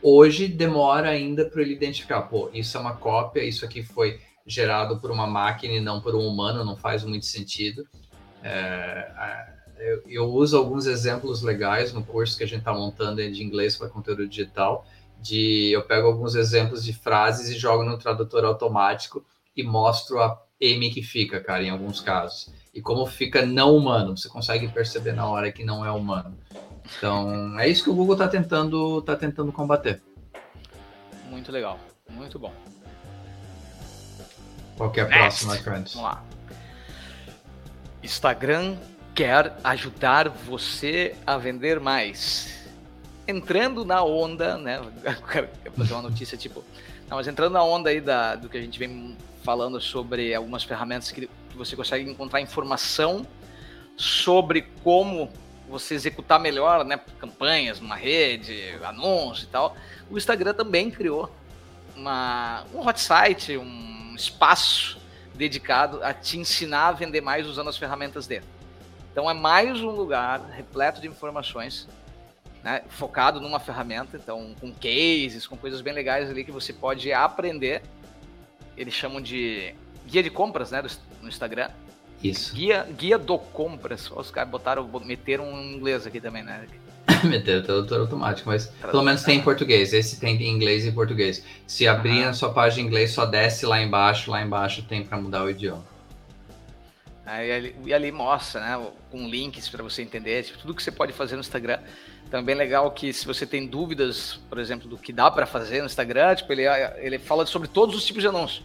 hoje 0.02 0.48
demora 0.48 1.08
ainda 1.08 1.44
para 1.44 1.62
ele 1.62 1.72
identificar, 1.72 2.22
pô, 2.22 2.50
isso 2.52 2.76
é 2.76 2.80
uma 2.80 2.94
cópia, 2.94 3.42
isso 3.42 3.64
aqui 3.64 3.82
foi 3.82 4.20
gerado 4.46 5.00
por 5.00 5.10
uma 5.10 5.26
máquina 5.26 5.74
e 5.74 5.80
não 5.80 6.00
por 6.00 6.14
um 6.14 6.26
humano, 6.26 6.64
não 6.64 6.76
faz 6.76 7.02
muito 7.04 7.26
sentido. 7.26 7.86
É, 8.42 9.10
eu, 9.78 10.02
eu, 10.06 10.24
uso 10.26 10.56
alguns 10.56 10.86
exemplos 10.86 11.42
legais 11.42 11.92
no 11.92 12.04
curso 12.04 12.36
que 12.36 12.44
a 12.44 12.46
gente 12.46 12.58
está 12.58 12.72
montando 12.72 13.16
de 13.30 13.42
inglês 13.42 13.76
para 13.76 13.88
conteúdo 13.88 14.28
digital. 14.28 14.86
De 15.20 15.70
eu 15.72 15.82
pego 15.82 16.06
alguns 16.06 16.34
exemplos 16.34 16.84
de 16.84 16.92
frases 16.92 17.48
e 17.48 17.58
jogo 17.58 17.82
no 17.82 17.96
tradutor 17.96 18.44
automático 18.44 19.24
e 19.56 19.62
mostro 19.62 20.20
a 20.20 20.38
M 20.60 20.90
que 20.90 21.02
fica, 21.02 21.40
cara, 21.40 21.62
em 21.62 21.70
alguns 21.70 22.00
casos. 22.00 22.52
E 22.74 22.82
como 22.82 23.06
fica 23.06 23.46
não 23.46 23.76
humano, 23.76 24.16
você 24.16 24.28
consegue 24.28 24.66
perceber 24.66 25.12
na 25.12 25.26
hora 25.26 25.52
que 25.52 25.64
não 25.64 25.86
é 25.86 25.90
humano. 25.92 26.36
Então, 26.98 27.58
é 27.58 27.68
isso 27.68 27.84
que 27.84 27.90
o 27.90 27.94
Google 27.94 28.14
está 28.14 28.26
tentando, 28.26 29.00
tá 29.02 29.14
tentando 29.14 29.52
combater. 29.52 30.02
Muito 31.30 31.52
legal, 31.52 31.78
muito 32.10 32.38
bom. 32.38 32.52
Qual 34.76 34.90
que 34.90 35.00
é 35.00 35.04
a 35.04 35.08
Next. 35.08 35.44
próxima, 35.44 35.56
friends? 35.62 35.94
Vamos 35.94 36.10
lá. 36.10 36.24
Instagram 38.02 38.76
quer 39.14 39.56
ajudar 39.62 40.28
você 40.28 41.14
a 41.24 41.38
vender 41.38 41.78
mais. 41.78 42.68
Entrando 43.26 43.84
na 43.84 44.02
onda, 44.02 44.58
né? 44.58 44.80
Quero 45.30 45.48
fazer 45.76 45.94
uma 45.94 46.02
notícia 46.02 46.36
tipo. 46.36 46.62
Não, 47.08 47.16
mas 47.16 47.28
entrando 47.28 47.52
na 47.52 47.62
onda 47.62 47.90
aí 47.90 48.00
da, 48.00 48.34
do 48.34 48.48
que 48.48 48.58
a 48.58 48.60
gente 48.60 48.78
vem 48.78 49.16
falando 49.42 49.80
sobre 49.80 50.34
algumas 50.34 50.64
ferramentas 50.64 51.10
que, 51.10 51.28
que 51.54 51.58
você 51.58 51.74
consegue 51.74 52.08
encontrar 52.08 52.40
informação 52.40 53.26
sobre 53.96 54.62
como 54.82 55.30
você 55.68 55.94
executar 55.94 56.38
melhor, 56.38 56.84
né, 56.84 57.00
campanhas 57.18 57.80
numa 57.80 57.96
rede, 57.96 58.78
anúncios 58.84 59.44
e 59.44 59.46
tal. 59.46 59.76
O 60.10 60.18
Instagram 60.18 60.52
também 60.52 60.90
criou 60.90 61.34
uma, 61.96 62.64
um 62.74 62.86
hot 62.86 63.00
site, 63.00 63.56
um 63.56 63.94
um 64.14 64.16
espaço 64.16 64.96
dedicado 65.34 66.02
a 66.02 66.14
te 66.14 66.38
ensinar 66.38 66.88
a 66.88 66.92
vender 66.92 67.20
mais 67.20 67.46
usando 67.46 67.68
as 67.68 67.76
ferramentas 67.76 68.28
dele. 68.28 68.44
Então 69.10 69.28
é 69.28 69.34
mais 69.34 69.80
um 69.80 69.90
lugar 69.90 70.40
repleto 70.52 71.00
de 71.00 71.08
informações, 71.08 71.88
né, 72.62 72.82
focado 72.88 73.40
numa 73.40 73.58
ferramenta, 73.58 74.16
então 74.16 74.54
com 74.60 74.72
cases, 74.72 75.46
com 75.46 75.56
coisas 75.56 75.80
bem 75.80 75.92
legais 75.92 76.30
ali 76.30 76.44
que 76.44 76.52
você 76.52 76.72
pode 76.72 77.12
aprender. 77.12 77.82
Eles 78.76 78.94
chamam 78.94 79.20
de 79.20 79.74
guia 80.06 80.22
de 80.22 80.30
compras, 80.30 80.70
né, 80.70 80.82
no 81.22 81.28
Instagram. 81.28 81.68
Isso. 82.22 82.54
Guia, 82.54 82.86
guia 82.96 83.18
do 83.18 83.38
compras. 83.38 84.10
Os 84.10 84.30
caras 84.30 84.50
botaram, 84.50 84.88
meteram 85.04 85.52
um 85.52 85.62
inglês 85.74 86.06
aqui 86.06 86.20
também, 86.20 86.42
né? 86.42 86.66
Meteu 87.22 87.62
tradutor 87.62 88.00
automático, 88.00 88.48
mas 88.48 88.66
pelo 88.66 89.02
menos 89.02 89.22
tem 89.22 89.38
em 89.38 89.42
português. 89.42 89.92
Esse 89.92 90.18
tem 90.18 90.40
em 90.40 90.50
inglês 90.50 90.86
e 90.86 90.92
português. 90.92 91.44
Se 91.66 91.86
abrir 91.86 92.20
uhum. 92.20 92.24
na 92.26 92.32
sua 92.32 92.52
página 92.52 92.82
em 92.82 92.86
inglês, 92.86 93.12
só 93.12 93.26
desce 93.26 93.66
lá 93.66 93.80
embaixo. 93.82 94.30
Lá 94.30 94.42
embaixo 94.42 94.82
tem 94.82 95.04
para 95.04 95.18
mudar 95.18 95.44
o 95.44 95.50
idioma. 95.50 95.84
Aí, 97.26 97.52
ali, 97.52 97.76
e 97.84 97.94
ali 97.94 98.12
mostra, 98.12 98.60
né, 98.60 98.86
com 99.10 99.26
links 99.26 99.68
para 99.68 99.82
você 99.82 100.02
entender 100.02 100.42
tipo, 100.42 100.58
tudo 100.58 100.74
que 100.74 100.82
você 100.82 100.92
pode 100.92 101.12
fazer 101.12 101.36
no 101.36 101.40
Instagram. 101.40 101.78
Também 102.30 102.54
legal 102.54 102.90
que 102.90 103.12
se 103.12 103.26
você 103.26 103.46
tem 103.46 103.66
dúvidas, 103.66 104.40
por 104.48 104.58
exemplo, 104.58 104.88
do 104.88 104.96
que 104.96 105.12
dá 105.12 105.30
para 105.30 105.46
fazer 105.46 105.80
no 105.80 105.86
Instagram, 105.86 106.34
tipo, 106.34 106.52
ele, 106.52 106.64
ele 106.96 107.18
fala 107.18 107.46
sobre 107.46 107.68
todos 107.68 107.94
os 107.94 108.04
tipos 108.04 108.22
de 108.22 108.28
anúncios. 108.28 108.64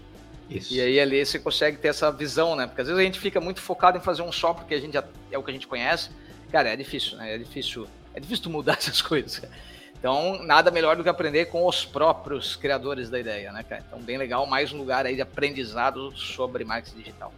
Isso. 0.50 0.74
E 0.74 0.82
aí 0.82 1.00
ali 1.00 1.24
você 1.26 1.38
consegue 1.38 1.78
ter 1.78 1.90
essa 1.90 2.12
visão, 2.12 2.56
né? 2.56 2.66
Porque 2.66 2.82
às 2.82 2.88
vezes 2.88 3.00
a 3.00 3.04
gente 3.04 3.20
fica 3.20 3.40
muito 3.40 3.62
focado 3.62 3.98
em 3.98 4.02
fazer 4.02 4.24
um 4.24 4.32
só 4.32 4.54
porque 4.54 4.74
a 4.74 4.80
gente 4.80 4.94
já, 4.94 5.04
é 5.32 5.38
o 5.38 5.44
que 5.44 5.52
a 5.52 5.54
gente 5.54 5.68
conhece. 5.68 6.10
Cara, 6.52 6.70
é 6.70 6.76
difícil, 6.76 7.18
né? 7.18 7.36
É 7.36 7.38
difícil 7.38 7.88
é 8.14 8.20
difícil 8.20 8.50
mudar 8.52 8.78
essas 8.78 9.02
coisas. 9.02 9.42
Então, 9.98 10.42
nada 10.44 10.72
melhor 10.72 10.96
do 10.96 11.04
que 11.04 11.10
aprender 11.10 11.46
com 11.46 11.68
os 11.68 11.84
próprios 11.84 12.56
criadores 12.56 13.10
da 13.10 13.20
ideia, 13.20 13.52
né, 13.52 13.64
cara? 13.64 13.84
Então, 13.86 14.00
bem 14.00 14.18
legal, 14.18 14.46
mais 14.46 14.72
um 14.72 14.78
lugar 14.78 15.06
aí 15.06 15.16
de 15.16 15.22
aprendizado 15.22 16.16
sobre 16.16 16.64
marketing 16.64 17.00
digital. 17.00 17.34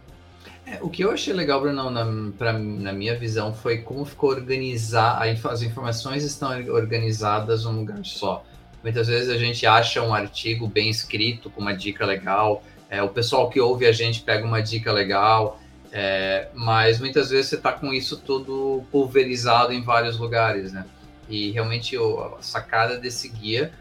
É, 0.64 0.78
o 0.80 0.88
que 0.88 1.02
eu 1.02 1.10
achei 1.10 1.34
legal, 1.34 1.60
Bruno, 1.60 1.90
na, 1.90 2.32
pra, 2.38 2.52
na 2.52 2.92
minha 2.92 3.18
visão, 3.18 3.52
foi 3.52 3.78
como 3.78 4.04
ficou 4.04 4.30
organizar, 4.30 5.20
as 5.20 5.62
informações 5.62 6.22
estão 6.22 6.50
organizadas 6.72 7.64
num 7.64 7.80
lugar 7.80 8.04
só. 8.04 8.44
Muitas 8.80 9.08
vezes 9.08 9.28
a 9.28 9.36
gente 9.36 9.66
acha 9.66 10.00
um 10.00 10.14
artigo 10.14 10.68
bem 10.68 10.88
escrito, 10.88 11.50
com 11.50 11.60
uma 11.60 11.74
dica 11.74 12.06
legal, 12.06 12.62
é, 12.92 13.02
o 13.02 13.08
pessoal 13.08 13.48
que 13.48 13.58
ouve 13.58 13.86
a 13.86 13.92
gente 13.92 14.20
pega 14.20 14.44
uma 14.44 14.60
dica 14.60 14.92
legal, 14.92 15.58
é, 15.90 16.48
mas 16.52 17.00
muitas 17.00 17.30
vezes 17.30 17.46
você 17.46 17.56
está 17.56 17.72
com 17.72 17.90
isso 17.90 18.18
tudo 18.18 18.84
pulverizado 18.92 19.72
em 19.72 19.80
vários 19.80 20.18
lugares, 20.18 20.74
né? 20.74 20.84
E 21.26 21.50
realmente 21.52 21.96
a 21.96 22.42
sacada 22.42 22.98
desse 22.98 23.30
guia, 23.30 23.72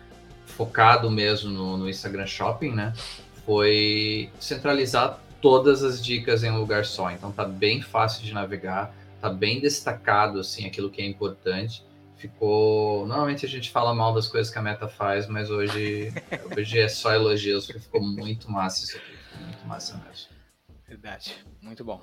focado 0.45 1.11
mesmo 1.11 1.51
no, 1.51 1.77
no 1.77 1.89
Instagram 1.89 2.25
Shopping, 2.25 2.71
né? 2.71 2.93
Foi 3.45 4.29
centralizar 4.39 5.19
todas 5.41 5.83
as 5.83 6.01
dicas 6.01 6.41
em 6.45 6.49
um 6.49 6.59
lugar 6.59 6.85
só. 6.85 7.11
Então 7.11 7.33
tá 7.33 7.43
bem 7.43 7.81
fácil 7.81 8.23
de 8.23 8.33
navegar, 8.33 8.95
tá 9.19 9.29
bem 9.29 9.59
destacado 9.59 10.39
assim 10.39 10.65
aquilo 10.65 10.89
que 10.89 11.01
é 11.01 11.05
importante. 11.05 11.83
Ficou. 12.21 13.07
Normalmente 13.07 13.47
a 13.47 13.49
gente 13.49 13.71
fala 13.71 13.95
mal 13.95 14.13
das 14.13 14.27
coisas 14.27 14.53
que 14.53 14.59
a 14.59 14.61
Meta 14.61 14.87
faz, 14.87 15.25
mas 15.25 15.49
hoje, 15.49 16.13
hoje 16.55 16.79
é 16.79 16.87
só 16.87 17.11
elogios, 17.11 17.65
porque 17.65 17.79
ficou 17.79 17.99
muito 17.99 18.49
massa 18.51 18.85
isso 18.85 18.97
aqui. 18.97 19.43
Muito 19.43 19.65
massa 19.65 19.99
mesmo. 20.07 20.29
Verdade. 20.87 21.43
Muito 21.59 21.83
bom. 21.83 21.99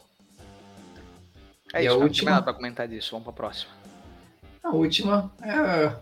É 1.72 1.82
e 1.82 1.86
isso, 1.86 1.94
a 1.94 1.98
última... 1.98 2.42
para 2.42 2.52
comentar 2.52 2.88
disso. 2.88 3.12
Vamos 3.12 3.26
para 3.26 3.32
a 3.32 3.36
próxima. 3.36 3.70
A 4.64 4.70
última 4.70 5.32
é 5.40 5.94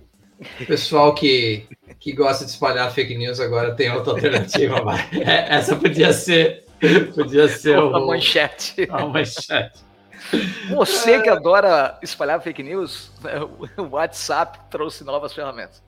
o 0.62 0.66
pessoal 0.66 1.14
que, 1.14 1.68
que 2.00 2.12
gosta 2.12 2.46
de 2.46 2.52
espalhar 2.52 2.90
fake 2.90 3.18
news 3.18 3.38
agora 3.38 3.74
tem 3.74 3.90
outra 3.90 4.12
alternativa. 4.12 4.76
é, 5.12 5.56
essa 5.56 5.76
podia 5.76 6.14
ser 6.14 6.64
podia 7.14 7.48
ser 7.48 7.78
o, 7.78 7.94
a 7.94 8.06
manchete. 8.06 8.88
A 8.90 9.06
manchete. 9.06 9.85
Você 10.74 11.20
que 11.20 11.28
adora 11.28 11.98
espalhar 12.02 12.40
fake 12.40 12.62
news, 12.62 13.10
o 13.76 13.82
WhatsApp 13.94 14.58
trouxe 14.70 15.04
novas 15.04 15.32
ferramentas. 15.32 15.82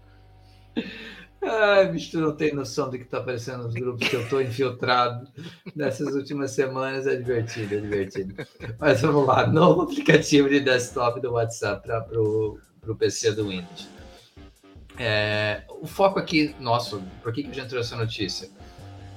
Ai, 1.43 1.89
bicho, 1.89 2.19
não 2.21 2.35
tem 2.35 2.53
noção 2.53 2.91
do 2.91 2.99
que 2.99 3.05
tá 3.05 3.19
aparecendo 3.19 3.65
nos 3.65 3.75
grupos 3.75 4.09
que 4.09 4.17
eu 4.17 4.29
tô 4.29 4.41
infiltrado 4.41 5.29
nessas 5.75 6.15
últimas 6.15 6.51
semanas. 6.51 7.07
É 7.07 7.15
divertido, 7.15 7.77
é 7.77 7.81
divertido. 7.81 8.35
Mas 8.79 9.01
vamos 9.01 9.27
lá, 9.27 9.47
novo 9.47 9.83
aplicativo 9.83 10.49
de 10.49 10.61
desktop 10.61 11.21
do 11.21 11.33
WhatsApp 11.33 11.87
para 11.87 12.21
o 12.21 12.97
PC 12.99 13.33
do 13.33 13.49
Windows. 13.49 13.89
É, 14.99 15.63
o 15.81 15.87
foco 15.87 16.19
aqui 16.19 16.57
nosso, 16.59 17.01
por 17.23 17.33
que, 17.33 17.45
que 17.45 17.51
a 17.51 17.55
gente 17.55 17.69
trouxe 17.69 17.95
a 17.95 17.99
notícia? 17.99 18.51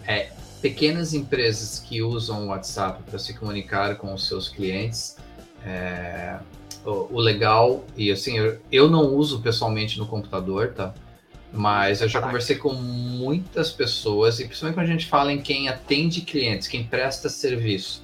É 0.06 0.30
pequenas 0.62 1.14
empresas 1.14 1.80
que 1.80 2.02
usam 2.02 2.46
o 2.46 2.48
WhatsApp 2.50 3.02
para 3.04 3.18
se 3.18 3.34
comunicar 3.34 3.96
com 3.96 4.14
os 4.14 4.28
seus 4.28 4.48
clientes. 4.48 5.18
É, 5.66 6.38
o, 6.86 7.16
o, 7.16 7.20
legal, 7.20 7.84
e 7.98 8.12
assim, 8.12 8.38
eu, 8.38 8.60
eu 8.72 8.90
não 8.90 9.14
uso 9.16 9.42
pessoalmente 9.42 9.98
no 9.98 10.06
computador, 10.06 10.74
tá? 10.74 10.94
Mas 11.52 12.02
eu 12.02 12.08
já 12.08 12.22
conversei 12.22 12.56
com 12.56 12.74
muitas 12.74 13.72
pessoas, 13.72 14.40
e 14.40 14.46
principalmente 14.46 14.76
quando 14.76 14.86
a 14.86 14.92
gente 14.92 15.06
fala 15.08 15.34
em 15.34 15.42
quem 15.42 15.68
atende 15.68 16.22
clientes, 16.22 16.68
quem 16.68 16.84
presta 16.84 17.28
serviço, 17.28 18.04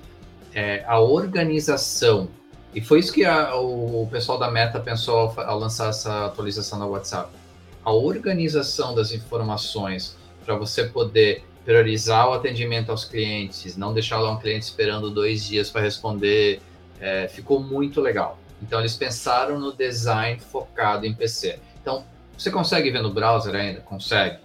é, 0.53 0.83
a 0.85 0.99
organização, 0.99 2.27
e 2.73 2.81
foi 2.81 2.99
isso 2.99 3.11
que 3.11 3.25
a, 3.25 3.55
o, 3.55 4.07
pessoal 4.11 4.37
da 4.37 4.51
Meta 4.51 4.79
pensou 4.79 5.17
ao, 5.17 5.39
ao 5.41 5.57
lançar 5.57 5.89
essa 5.89 6.25
atualização 6.25 6.77
no 6.77 6.89
WhatsApp. 6.89 7.31
A 7.83 7.91
organização 7.91 8.93
das 8.93 9.11
informações 9.11 10.15
para 10.45 10.55
você 10.55 10.83
poder 10.83 11.43
priorizar 11.67 12.29
o 12.29 12.31
atendimento 12.31 12.91
aos 12.91 13.03
clientes, 13.03 13.75
não 13.75 13.93
deixar 13.93 14.19
lá 14.19 14.31
um 14.31 14.39
cliente 14.39 14.63
esperando 14.63 15.09
dois 15.09 15.45
dias 15.45 15.69
para 15.69 15.81
responder, 15.81 16.61
é, 16.97 17.27
ficou 17.27 17.59
muito 17.59 17.99
legal. 17.99 18.39
Então 18.61 18.79
eles 18.79 18.95
pensaram 18.95 19.59
no 19.59 19.73
design 19.73 20.39
focado 20.39 21.05
em 21.05 21.13
PC. 21.13 21.59
Então 21.81 22.05
você 22.37 22.49
consegue 22.49 22.89
ver 22.89 23.01
no 23.01 23.13
browser 23.13 23.53
ainda? 23.53 23.81
Consegue. 23.81 24.37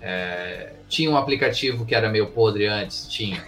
É, 0.00 0.72
tinha 0.88 1.10
um 1.10 1.18
aplicativo 1.18 1.84
que 1.84 1.94
era 1.94 2.08
meio 2.08 2.28
podre 2.28 2.66
antes? 2.66 3.06
Tinha. 3.08 3.44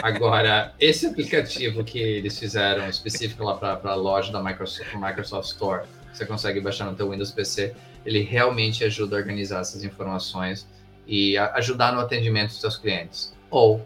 Agora, 0.00 0.72
esse 0.78 1.08
aplicativo 1.08 1.82
que 1.82 1.98
eles 1.98 2.38
fizeram 2.38 2.88
específico 2.88 3.42
lá 3.42 3.56
para 3.56 3.80
a 3.82 3.96
loja 3.96 4.30
da 4.30 4.40
Microsoft, 4.40 4.94
Microsoft 4.94 5.48
Store, 5.48 5.88
você 6.12 6.24
consegue 6.24 6.60
baixar 6.60 6.84
no 6.84 6.94
teu 6.94 7.10
Windows 7.10 7.32
PC, 7.32 7.74
ele 8.04 8.20
realmente 8.20 8.84
ajuda 8.84 9.16
a 9.16 9.18
organizar 9.18 9.62
essas 9.62 9.82
informações 9.82 10.68
e 11.06 11.38
ajudar 11.38 11.92
no 11.92 12.00
atendimento 12.00 12.48
dos 12.48 12.60
seus 12.60 12.76
clientes. 12.76 13.34
Ou 13.50 13.84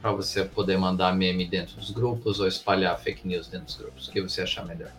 para 0.00 0.12
você 0.12 0.44
poder 0.44 0.76
mandar 0.76 1.14
meme 1.14 1.46
dentro 1.46 1.76
dos 1.76 1.90
grupos 1.90 2.40
ou 2.40 2.48
espalhar 2.48 2.98
fake 2.98 3.26
news 3.26 3.46
dentro 3.46 3.66
dos 3.66 3.76
grupos, 3.76 4.08
o 4.08 4.12
que 4.12 4.20
você 4.20 4.42
achar 4.42 4.64
melhor. 4.66 4.90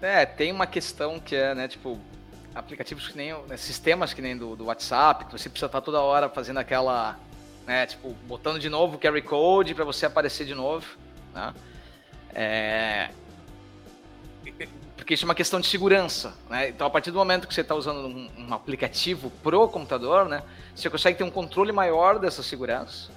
É, 0.00 0.26
tem 0.26 0.50
uma 0.50 0.66
questão 0.66 1.20
que 1.20 1.36
é, 1.36 1.54
né, 1.54 1.68
tipo, 1.68 1.98
aplicativos 2.52 3.06
que 3.06 3.16
nem, 3.16 3.32
né, 3.46 3.56
sistemas 3.56 4.12
que 4.12 4.20
nem 4.20 4.36
do, 4.36 4.56
do 4.56 4.64
WhatsApp, 4.64 5.26
que 5.26 5.32
você 5.32 5.48
precisa 5.48 5.66
estar 5.66 5.80
toda 5.80 6.00
hora 6.00 6.28
fazendo 6.28 6.58
aquela, 6.58 7.18
né, 7.64 7.86
tipo, 7.86 8.10
botando 8.26 8.58
de 8.58 8.68
novo 8.68 8.96
o 8.96 8.98
carry 8.98 9.22
code 9.22 9.74
para 9.74 9.84
você 9.84 10.06
aparecer 10.06 10.44
de 10.44 10.54
novo, 10.54 10.86
né? 11.32 11.54
É, 12.34 13.10
porque 14.96 15.14
isso 15.14 15.24
é 15.24 15.28
uma 15.28 15.34
questão 15.34 15.60
de 15.60 15.66
segurança, 15.66 16.34
né? 16.48 16.68
Então, 16.68 16.86
a 16.86 16.90
partir 16.90 17.10
do 17.10 17.18
momento 17.18 17.48
que 17.48 17.54
você 17.54 17.62
está 17.62 17.74
usando 17.74 18.06
um, 18.06 18.30
um, 18.38 18.54
aplicativo 18.54 19.30
pro 19.42 19.68
computador, 19.68 20.28
né, 20.28 20.42
você 20.74 20.88
consegue 20.88 21.18
ter 21.18 21.24
um 21.24 21.30
controle 21.30 21.72
maior 21.72 22.18
dessa 22.18 22.42
segurança. 22.42 23.10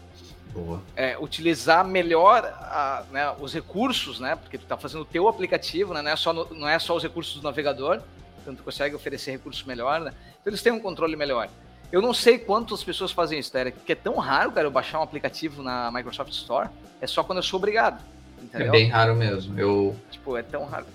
É, 0.95 1.17
utilizar 1.19 1.85
melhor 1.85 2.45
a, 2.45 3.03
né, 3.11 3.35
os 3.39 3.53
recursos, 3.53 4.21
né? 4.21 4.37
Porque 4.37 4.57
tu 4.57 4.63
está 4.63 4.77
fazendo 4.77 5.01
o 5.01 5.05
teu 5.05 5.27
aplicativo, 5.27 5.93
né? 5.93 6.01
Não 6.01 6.11
é 6.11 6.15
só, 6.15 6.31
no, 6.31 6.47
não 6.53 6.67
é 6.67 6.79
só 6.79 6.95
os 6.95 7.03
recursos 7.03 7.35
do 7.35 7.43
navegador, 7.43 8.01
tanto 8.45 8.63
consegue 8.63 8.95
oferecer 8.95 9.31
recursos 9.31 9.63
melhor, 9.63 9.99
né? 9.99 10.13
Então 10.41 10.51
eles 10.51 10.61
têm 10.61 10.71
um 10.71 10.79
controle 10.79 11.15
melhor. 11.17 11.49
Eu 11.91 12.01
não 12.01 12.13
sei 12.13 12.39
quantas 12.39 12.83
pessoas 12.83 13.11
fazem 13.11 13.37
isso, 13.37 13.55
Eric, 13.57 13.79
porque 13.79 13.91
é 13.91 13.95
tão 13.95 14.15
raro, 14.15 14.51
cara, 14.51 14.67
eu 14.67 14.71
baixar 14.71 14.99
um 14.99 15.03
aplicativo 15.03 15.61
na 15.61 15.91
Microsoft 15.91 16.31
Store. 16.31 16.69
É 17.01 17.07
só 17.07 17.23
quando 17.23 17.39
eu 17.39 17.43
sou 17.43 17.57
obrigado. 17.57 18.01
Entendeu? 18.41 18.67
É 18.67 18.71
bem 18.71 18.89
raro 18.89 19.15
mesmo. 19.15 19.59
Eu... 19.59 19.95
Tipo, 20.09 20.37
é 20.37 20.43
tão 20.43 20.65
raro. 20.65 20.85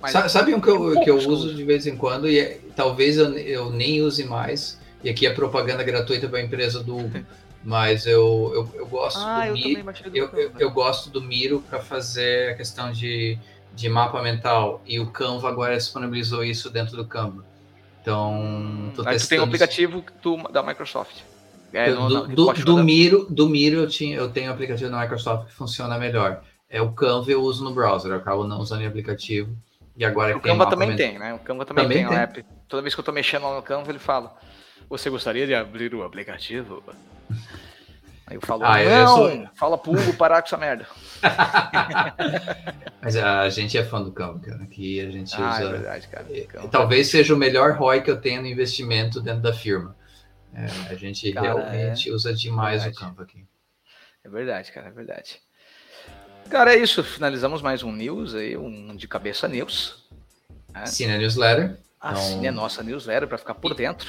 Mas, 0.00 0.12
sabe, 0.12 0.28
sabe 0.30 0.54
um 0.54 0.60
que 0.60 0.70
eu, 0.70 1.00
que 1.00 1.10
eu 1.10 1.16
uso 1.16 1.54
de 1.54 1.62
vez 1.62 1.86
em 1.86 1.96
quando 1.96 2.28
e 2.28 2.38
é, 2.38 2.60
talvez 2.74 3.18
eu, 3.18 3.36
eu 3.36 3.70
nem 3.70 4.00
use 4.02 4.24
mais, 4.24 4.80
e 5.04 5.10
aqui 5.10 5.26
é 5.26 5.30
propaganda 5.30 5.82
gratuita 5.82 6.28
para 6.28 6.38
a 6.38 6.42
empresa 6.42 6.82
do 6.82 7.10
mas 7.62 8.06
eu, 8.06 8.50
eu, 8.54 8.80
eu 8.80 8.86
gosto 8.86 9.18
ah, 9.18 9.40
do 9.40 9.46
eu 9.48 9.52
Miro. 9.52 9.84
Eu, 10.14 10.28
eu, 10.28 10.52
eu, 10.58 10.70
gosto 10.70 11.10
do 11.10 11.20
Miro 11.20 11.62
para 11.68 11.78
fazer 11.78 12.52
a 12.52 12.54
questão 12.54 12.90
de 12.90 13.38
de 13.74 13.88
mapa 13.88 14.22
mental 14.22 14.82
e 14.86 14.98
o 14.98 15.06
Canva 15.06 15.48
agora 15.48 15.76
disponibilizou 15.76 16.44
isso 16.44 16.70
dentro 16.70 16.96
do 16.96 17.04
Canva. 17.04 17.44
Então, 18.02 18.92
tô 18.94 19.06
Aí 19.06 19.18
tu 19.18 19.28
tem 19.28 19.40
um 19.40 19.44
aplicativo 19.44 20.04
do, 20.22 20.36
da 20.50 20.62
Microsoft. 20.62 21.20
É, 21.72 21.92
do, 21.92 22.08
no, 22.08 22.26
do, 22.26 22.52
do, 22.52 22.82
Miro, 22.82 23.26
do 23.30 23.48
Miro 23.48 23.80
eu, 23.80 23.88
tinha, 23.88 24.16
eu 24.16 24.28
tenho 24.28 24.50
um 24.50 24.54
aplicativo 24.54 24.90
da 24.90 25.00
Microsoft 25.00 25.48
que 25.48 25.54
funciona 25.54 25.98
melhor. 25.98 26.42
É 26.68 26.82
o 26.82 26.92
Canva 26.92 27.30
eu 27.30 27.42
uso 27.42 27.62
no 27.62 27.72
browser, 27.72 28.10
eu 28.10 28.16
acabo 28.16 28.44
não 28.44 28.58
usando 28.58 28.82
o 28.82 28.86
aplicativo. 28.86 29.56
E 30.00 30.04
agora 30.06 30.34
o 30.34 30.40
Canva 30.40 30.66
também 30.66 30.96
tem, 30.96 31.18
né? 31.18 31.34
O 31.34 31.38
Canva 31.40 31.66
também, 31.66 31.84
também 31.84 31.98
tem, 31.98 32.08
tem 32.08 32.16
um 32.16 32.18
app. 32.18 32.42
Toda 32.66 32.80
vez 32.80 32.94
que 32.94 33.00
eu 33.00 33.04
tô 33.04 33.12
mexendo 33.12 33.42
lá 33.42 33.54
no 33.54 33.62
Canva, 33.62 33.90
ele 33.90 33.98
fala: 33.98 34.34
Você 34.88 35.10
gostaria 35.10 35.46
de 35.46 35.54
abrir 35.54 35.94
o 35.94 36.02
aplicativo? 36.02 36.82
Aí 38.26 38.36
eu 38.36 38.40
falo, 38.40 38.64
ah, 38.64 38.78
não, 38.78 38.80
eu 38.80 39.08
sou... 39.08 39.48
fala 39.54 39.76
pro 39.76 39.92
Hugo 39.92 40.16
parar 40.16 40.40
com 40.40 40.46
essa 40.46 40.56
merda. 40.56 40.86
Mas 43.02 43.16
a 43.16 43.48
gente 43.50 43.76
é 43.76 43.84
fã 43.84 44.00
do 44.00 44.10
Canva, 44.10 44.38
cara. 44.38 44.62
Aqui 44.62 45.00
a 45.00 45.10
gente 45.10 45.34
ah, 45.36 45.40
é 45.40 45.50
usa. 45.50 45.64
É 45.64 45.72
verdade, 45.72 46.08
cara. 46.08 46.68
Talvez 46.70 47.08
seja 47.08 47.34
o 47.34 47.36
melhor 47.36 47.72
ROI 47.72 48.00
que 48.00 48.10
eu 48.10 48.18
tenho 48.18 48.40
no 48.40 48.46
investimento 48.46 49.20
dentro 49.20 49.42
da 49.42 49.52
firma. 49.52 49.94
É, 50.54 50.64
a 50.90 50.94
gente 50.94 51.30
cara, 51.32 51.46
realmente 51.46 52.08
é... 52.08 52.12
usa 52.12 52.32
demais 52.32 52.86
o 52.86 52.94
Canva 52.94 53.24
aqui. 53.24 53.44
É 54.24 54.28
verdade, 54.30 54.72
cara, 54.72 54.88
é 54.88 54.92
verdade. 54.92 55.40
Cara, 56.50 56.74
é 56.74 56.78
isso. 56.78 57.04
Finalizamos 57.04 57.62
mais 57.62 57.84
um 57.84 57.92
news 57.92 58.34
aí, 58.34 58.56
um 58.56 58.96
de 58.96 59.06
cabeça 59.06 59.46
news. 59.46 60.02
Né? 60.74 60.82
Assine 60.82 61.12
a 61.12 61.18
newsletter. 61.18 61.78
Assine 62.00 62.38
então... 62.38 62.48
a 62.48 62.52
nossa 62.52 62.82
newsletter 62.82 63.28
para 63.28 63.38
ficar 63.38 63.54
por 63.54 63.72
dentro. 63.72 64.08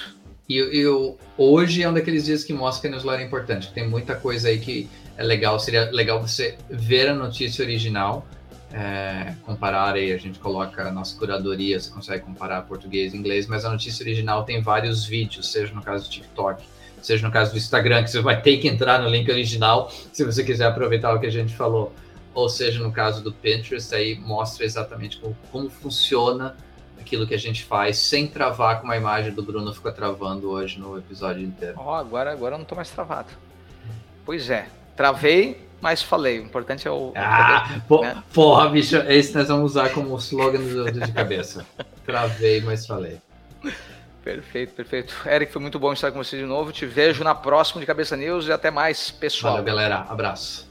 E 0.49 0.58
eu, 0.58 1.19
hoje 1.38 1.84
é 1.84 1.88
um 1.88 1.93
daqueles 1.93 2.25
dias 2.25 2.43
que 2.43 2.51
mostra 2.51 2.82
que 2.82 2.88
a 2.88 2.91
newsletter 2.91 3.23
é 3.23 3.27
importante. 3.27 3.71
Tem 3.71 3.88
muita 3.88 4.15
coisa 4.15 4.49
aí 4.49 4.60
que 4.60 4.89
é 5.17 5.23
legal. 5.23 5.60
Seria 5.60 5.91
legal 5.91 6.19
você 6.19 6.58
ver 6.67 7.10
a 7.10 7.13
notícia 7.13 7.63
original, 7.63 8.25
é, 8.73 9.36
comparar 9.45 9.93
aí. 9.93 10.12
A 10.12 10.17
gente 10.17 10.39
coloca 10.39 10.88
a 10.88 10.91
nossa 10.91 11.15
curadoria, 11.17 11.80
você 11.80 11.91
consegue 11.91 12.25
comparar 12.25 12.63
português 12.63 13.13
e 13.13 13.17
inglês, 13.17 13.45
mas 13.45 13.65
a 13.65 13.69
notícia 13.69 14.04
original 14.04 14.43
tem 14.45 14.63
vários 14.63 15.06
vídeos, 15.06 15.51
seja 15.51 15.71
no 15.75 15.84
caso 15.84 16.06
do 16.06 16.10
TikTok, 16.10 16.63
seja 17.04 17.25
no 17.25 17.32
caso 17.32 17.51
do 17.51 17.58
Instagram, 17.60 18.04
que 18.04 18.10
você 18.10 18.19
vai 18.19 18.41
ter 18.41 18.58
que 18.58 18.67
entrar 18.67 18.99
no 18.99 19.08
link 19.08 19.30
original 19.30 19.91
se 20.12 20.25
você 20.25 20.43
quiser 20.43 20.65
aproveitar 20.65 21.13
o 21.13 21.19
que 21.19 21.27
a 21.27 21.32
gente 21.32 21.56
falou, 21.56 21.93
ou 22.34 22.50
seja 22.50 22.82
no 22.82 22.91
caso 22.91 23.24
do 23.24 23.32
Pinterest, 23.32 23.94
aí 23.94 24.17
mostra 24.17 24.65
exatamente 24.65 25.17
como, 25.17 25.38
como 25.52 25.70
funciona 25.70 26.56
aquilo 27.00 27.28
que 27.28 27.34
a 27.34 27.38
gente 27.38 27.63
faz 27.63 27.98
sem 27.98 28.28
travar 28.28 28.80
como 28.80 28.91
a 28.91 28.98
imagem 28.98 29.34
do 29.34 29.44
Bruno 29.44 29.74
ficou 29.74 29.91
travando 29.91 30.50
hoje 30.50 30.80
no 30.80 30.98
episódio 30.98 31.44
inteiro. 31.44 31.76
Ó, 31.78 31.91
oh, 31.91 31.96
agora, 31.96 32.32
agora 32.32 32.56
eu 32.56 32.60
não 32.60 32.65
tô 32.65 32.76
mais 32.76 32.89
travado. 32.89 33.30
Pois 34.26 34.50
é, 34.50 34.67
travei, 34.96 35.67
mas 35.82 36.02
falei. 36.02 36.39
O 36.39 36.44
importante 36.44 36.88
é 36.88 36.91
o. 36.91 37.12
Ah, 37.15 37.82
né? 38.02 38.24
porra, 38.34 38.70
bicho, 38.70 38.96
esse 38.98 39.36
nós 39.36 39.48
vamos 39.48 39.72
usar 39.72 39.89
como 39.89 40.15
slogan 40.17 40.60
de 40.91 41.12
cabeça. 41.12 41.65
travei, 42.06 42.62
mas 42.62 42.86
falei. 42.86 43.17
Perfeito, 44.24 44.74
perfeito. 44.74 45.15
Eric, 45.26 45.52
foi 45.52 45.62
muito 45.62 45.80
bom 45.80 45.91
estar 45.91 46.12
com 46.12 46.24
você 46.24 46.38
de 46.38 46.46
novo. 46.46 46.72
Te 46.72 46.86
vejo 46.86 47.24
na 47.24 47.34
próxima 47.34 47.82
de 47.82 47.88
Cabeça 47.88 48.15
News 48.15 48.46
e 48.46 48.52
até 48.52 48.70
mais, 48.70 49.10
pessoal. 49.10 49.54
Valeu, 49.54 49.65
galera. 49.65 50.06
Abraço. 50.08 50.70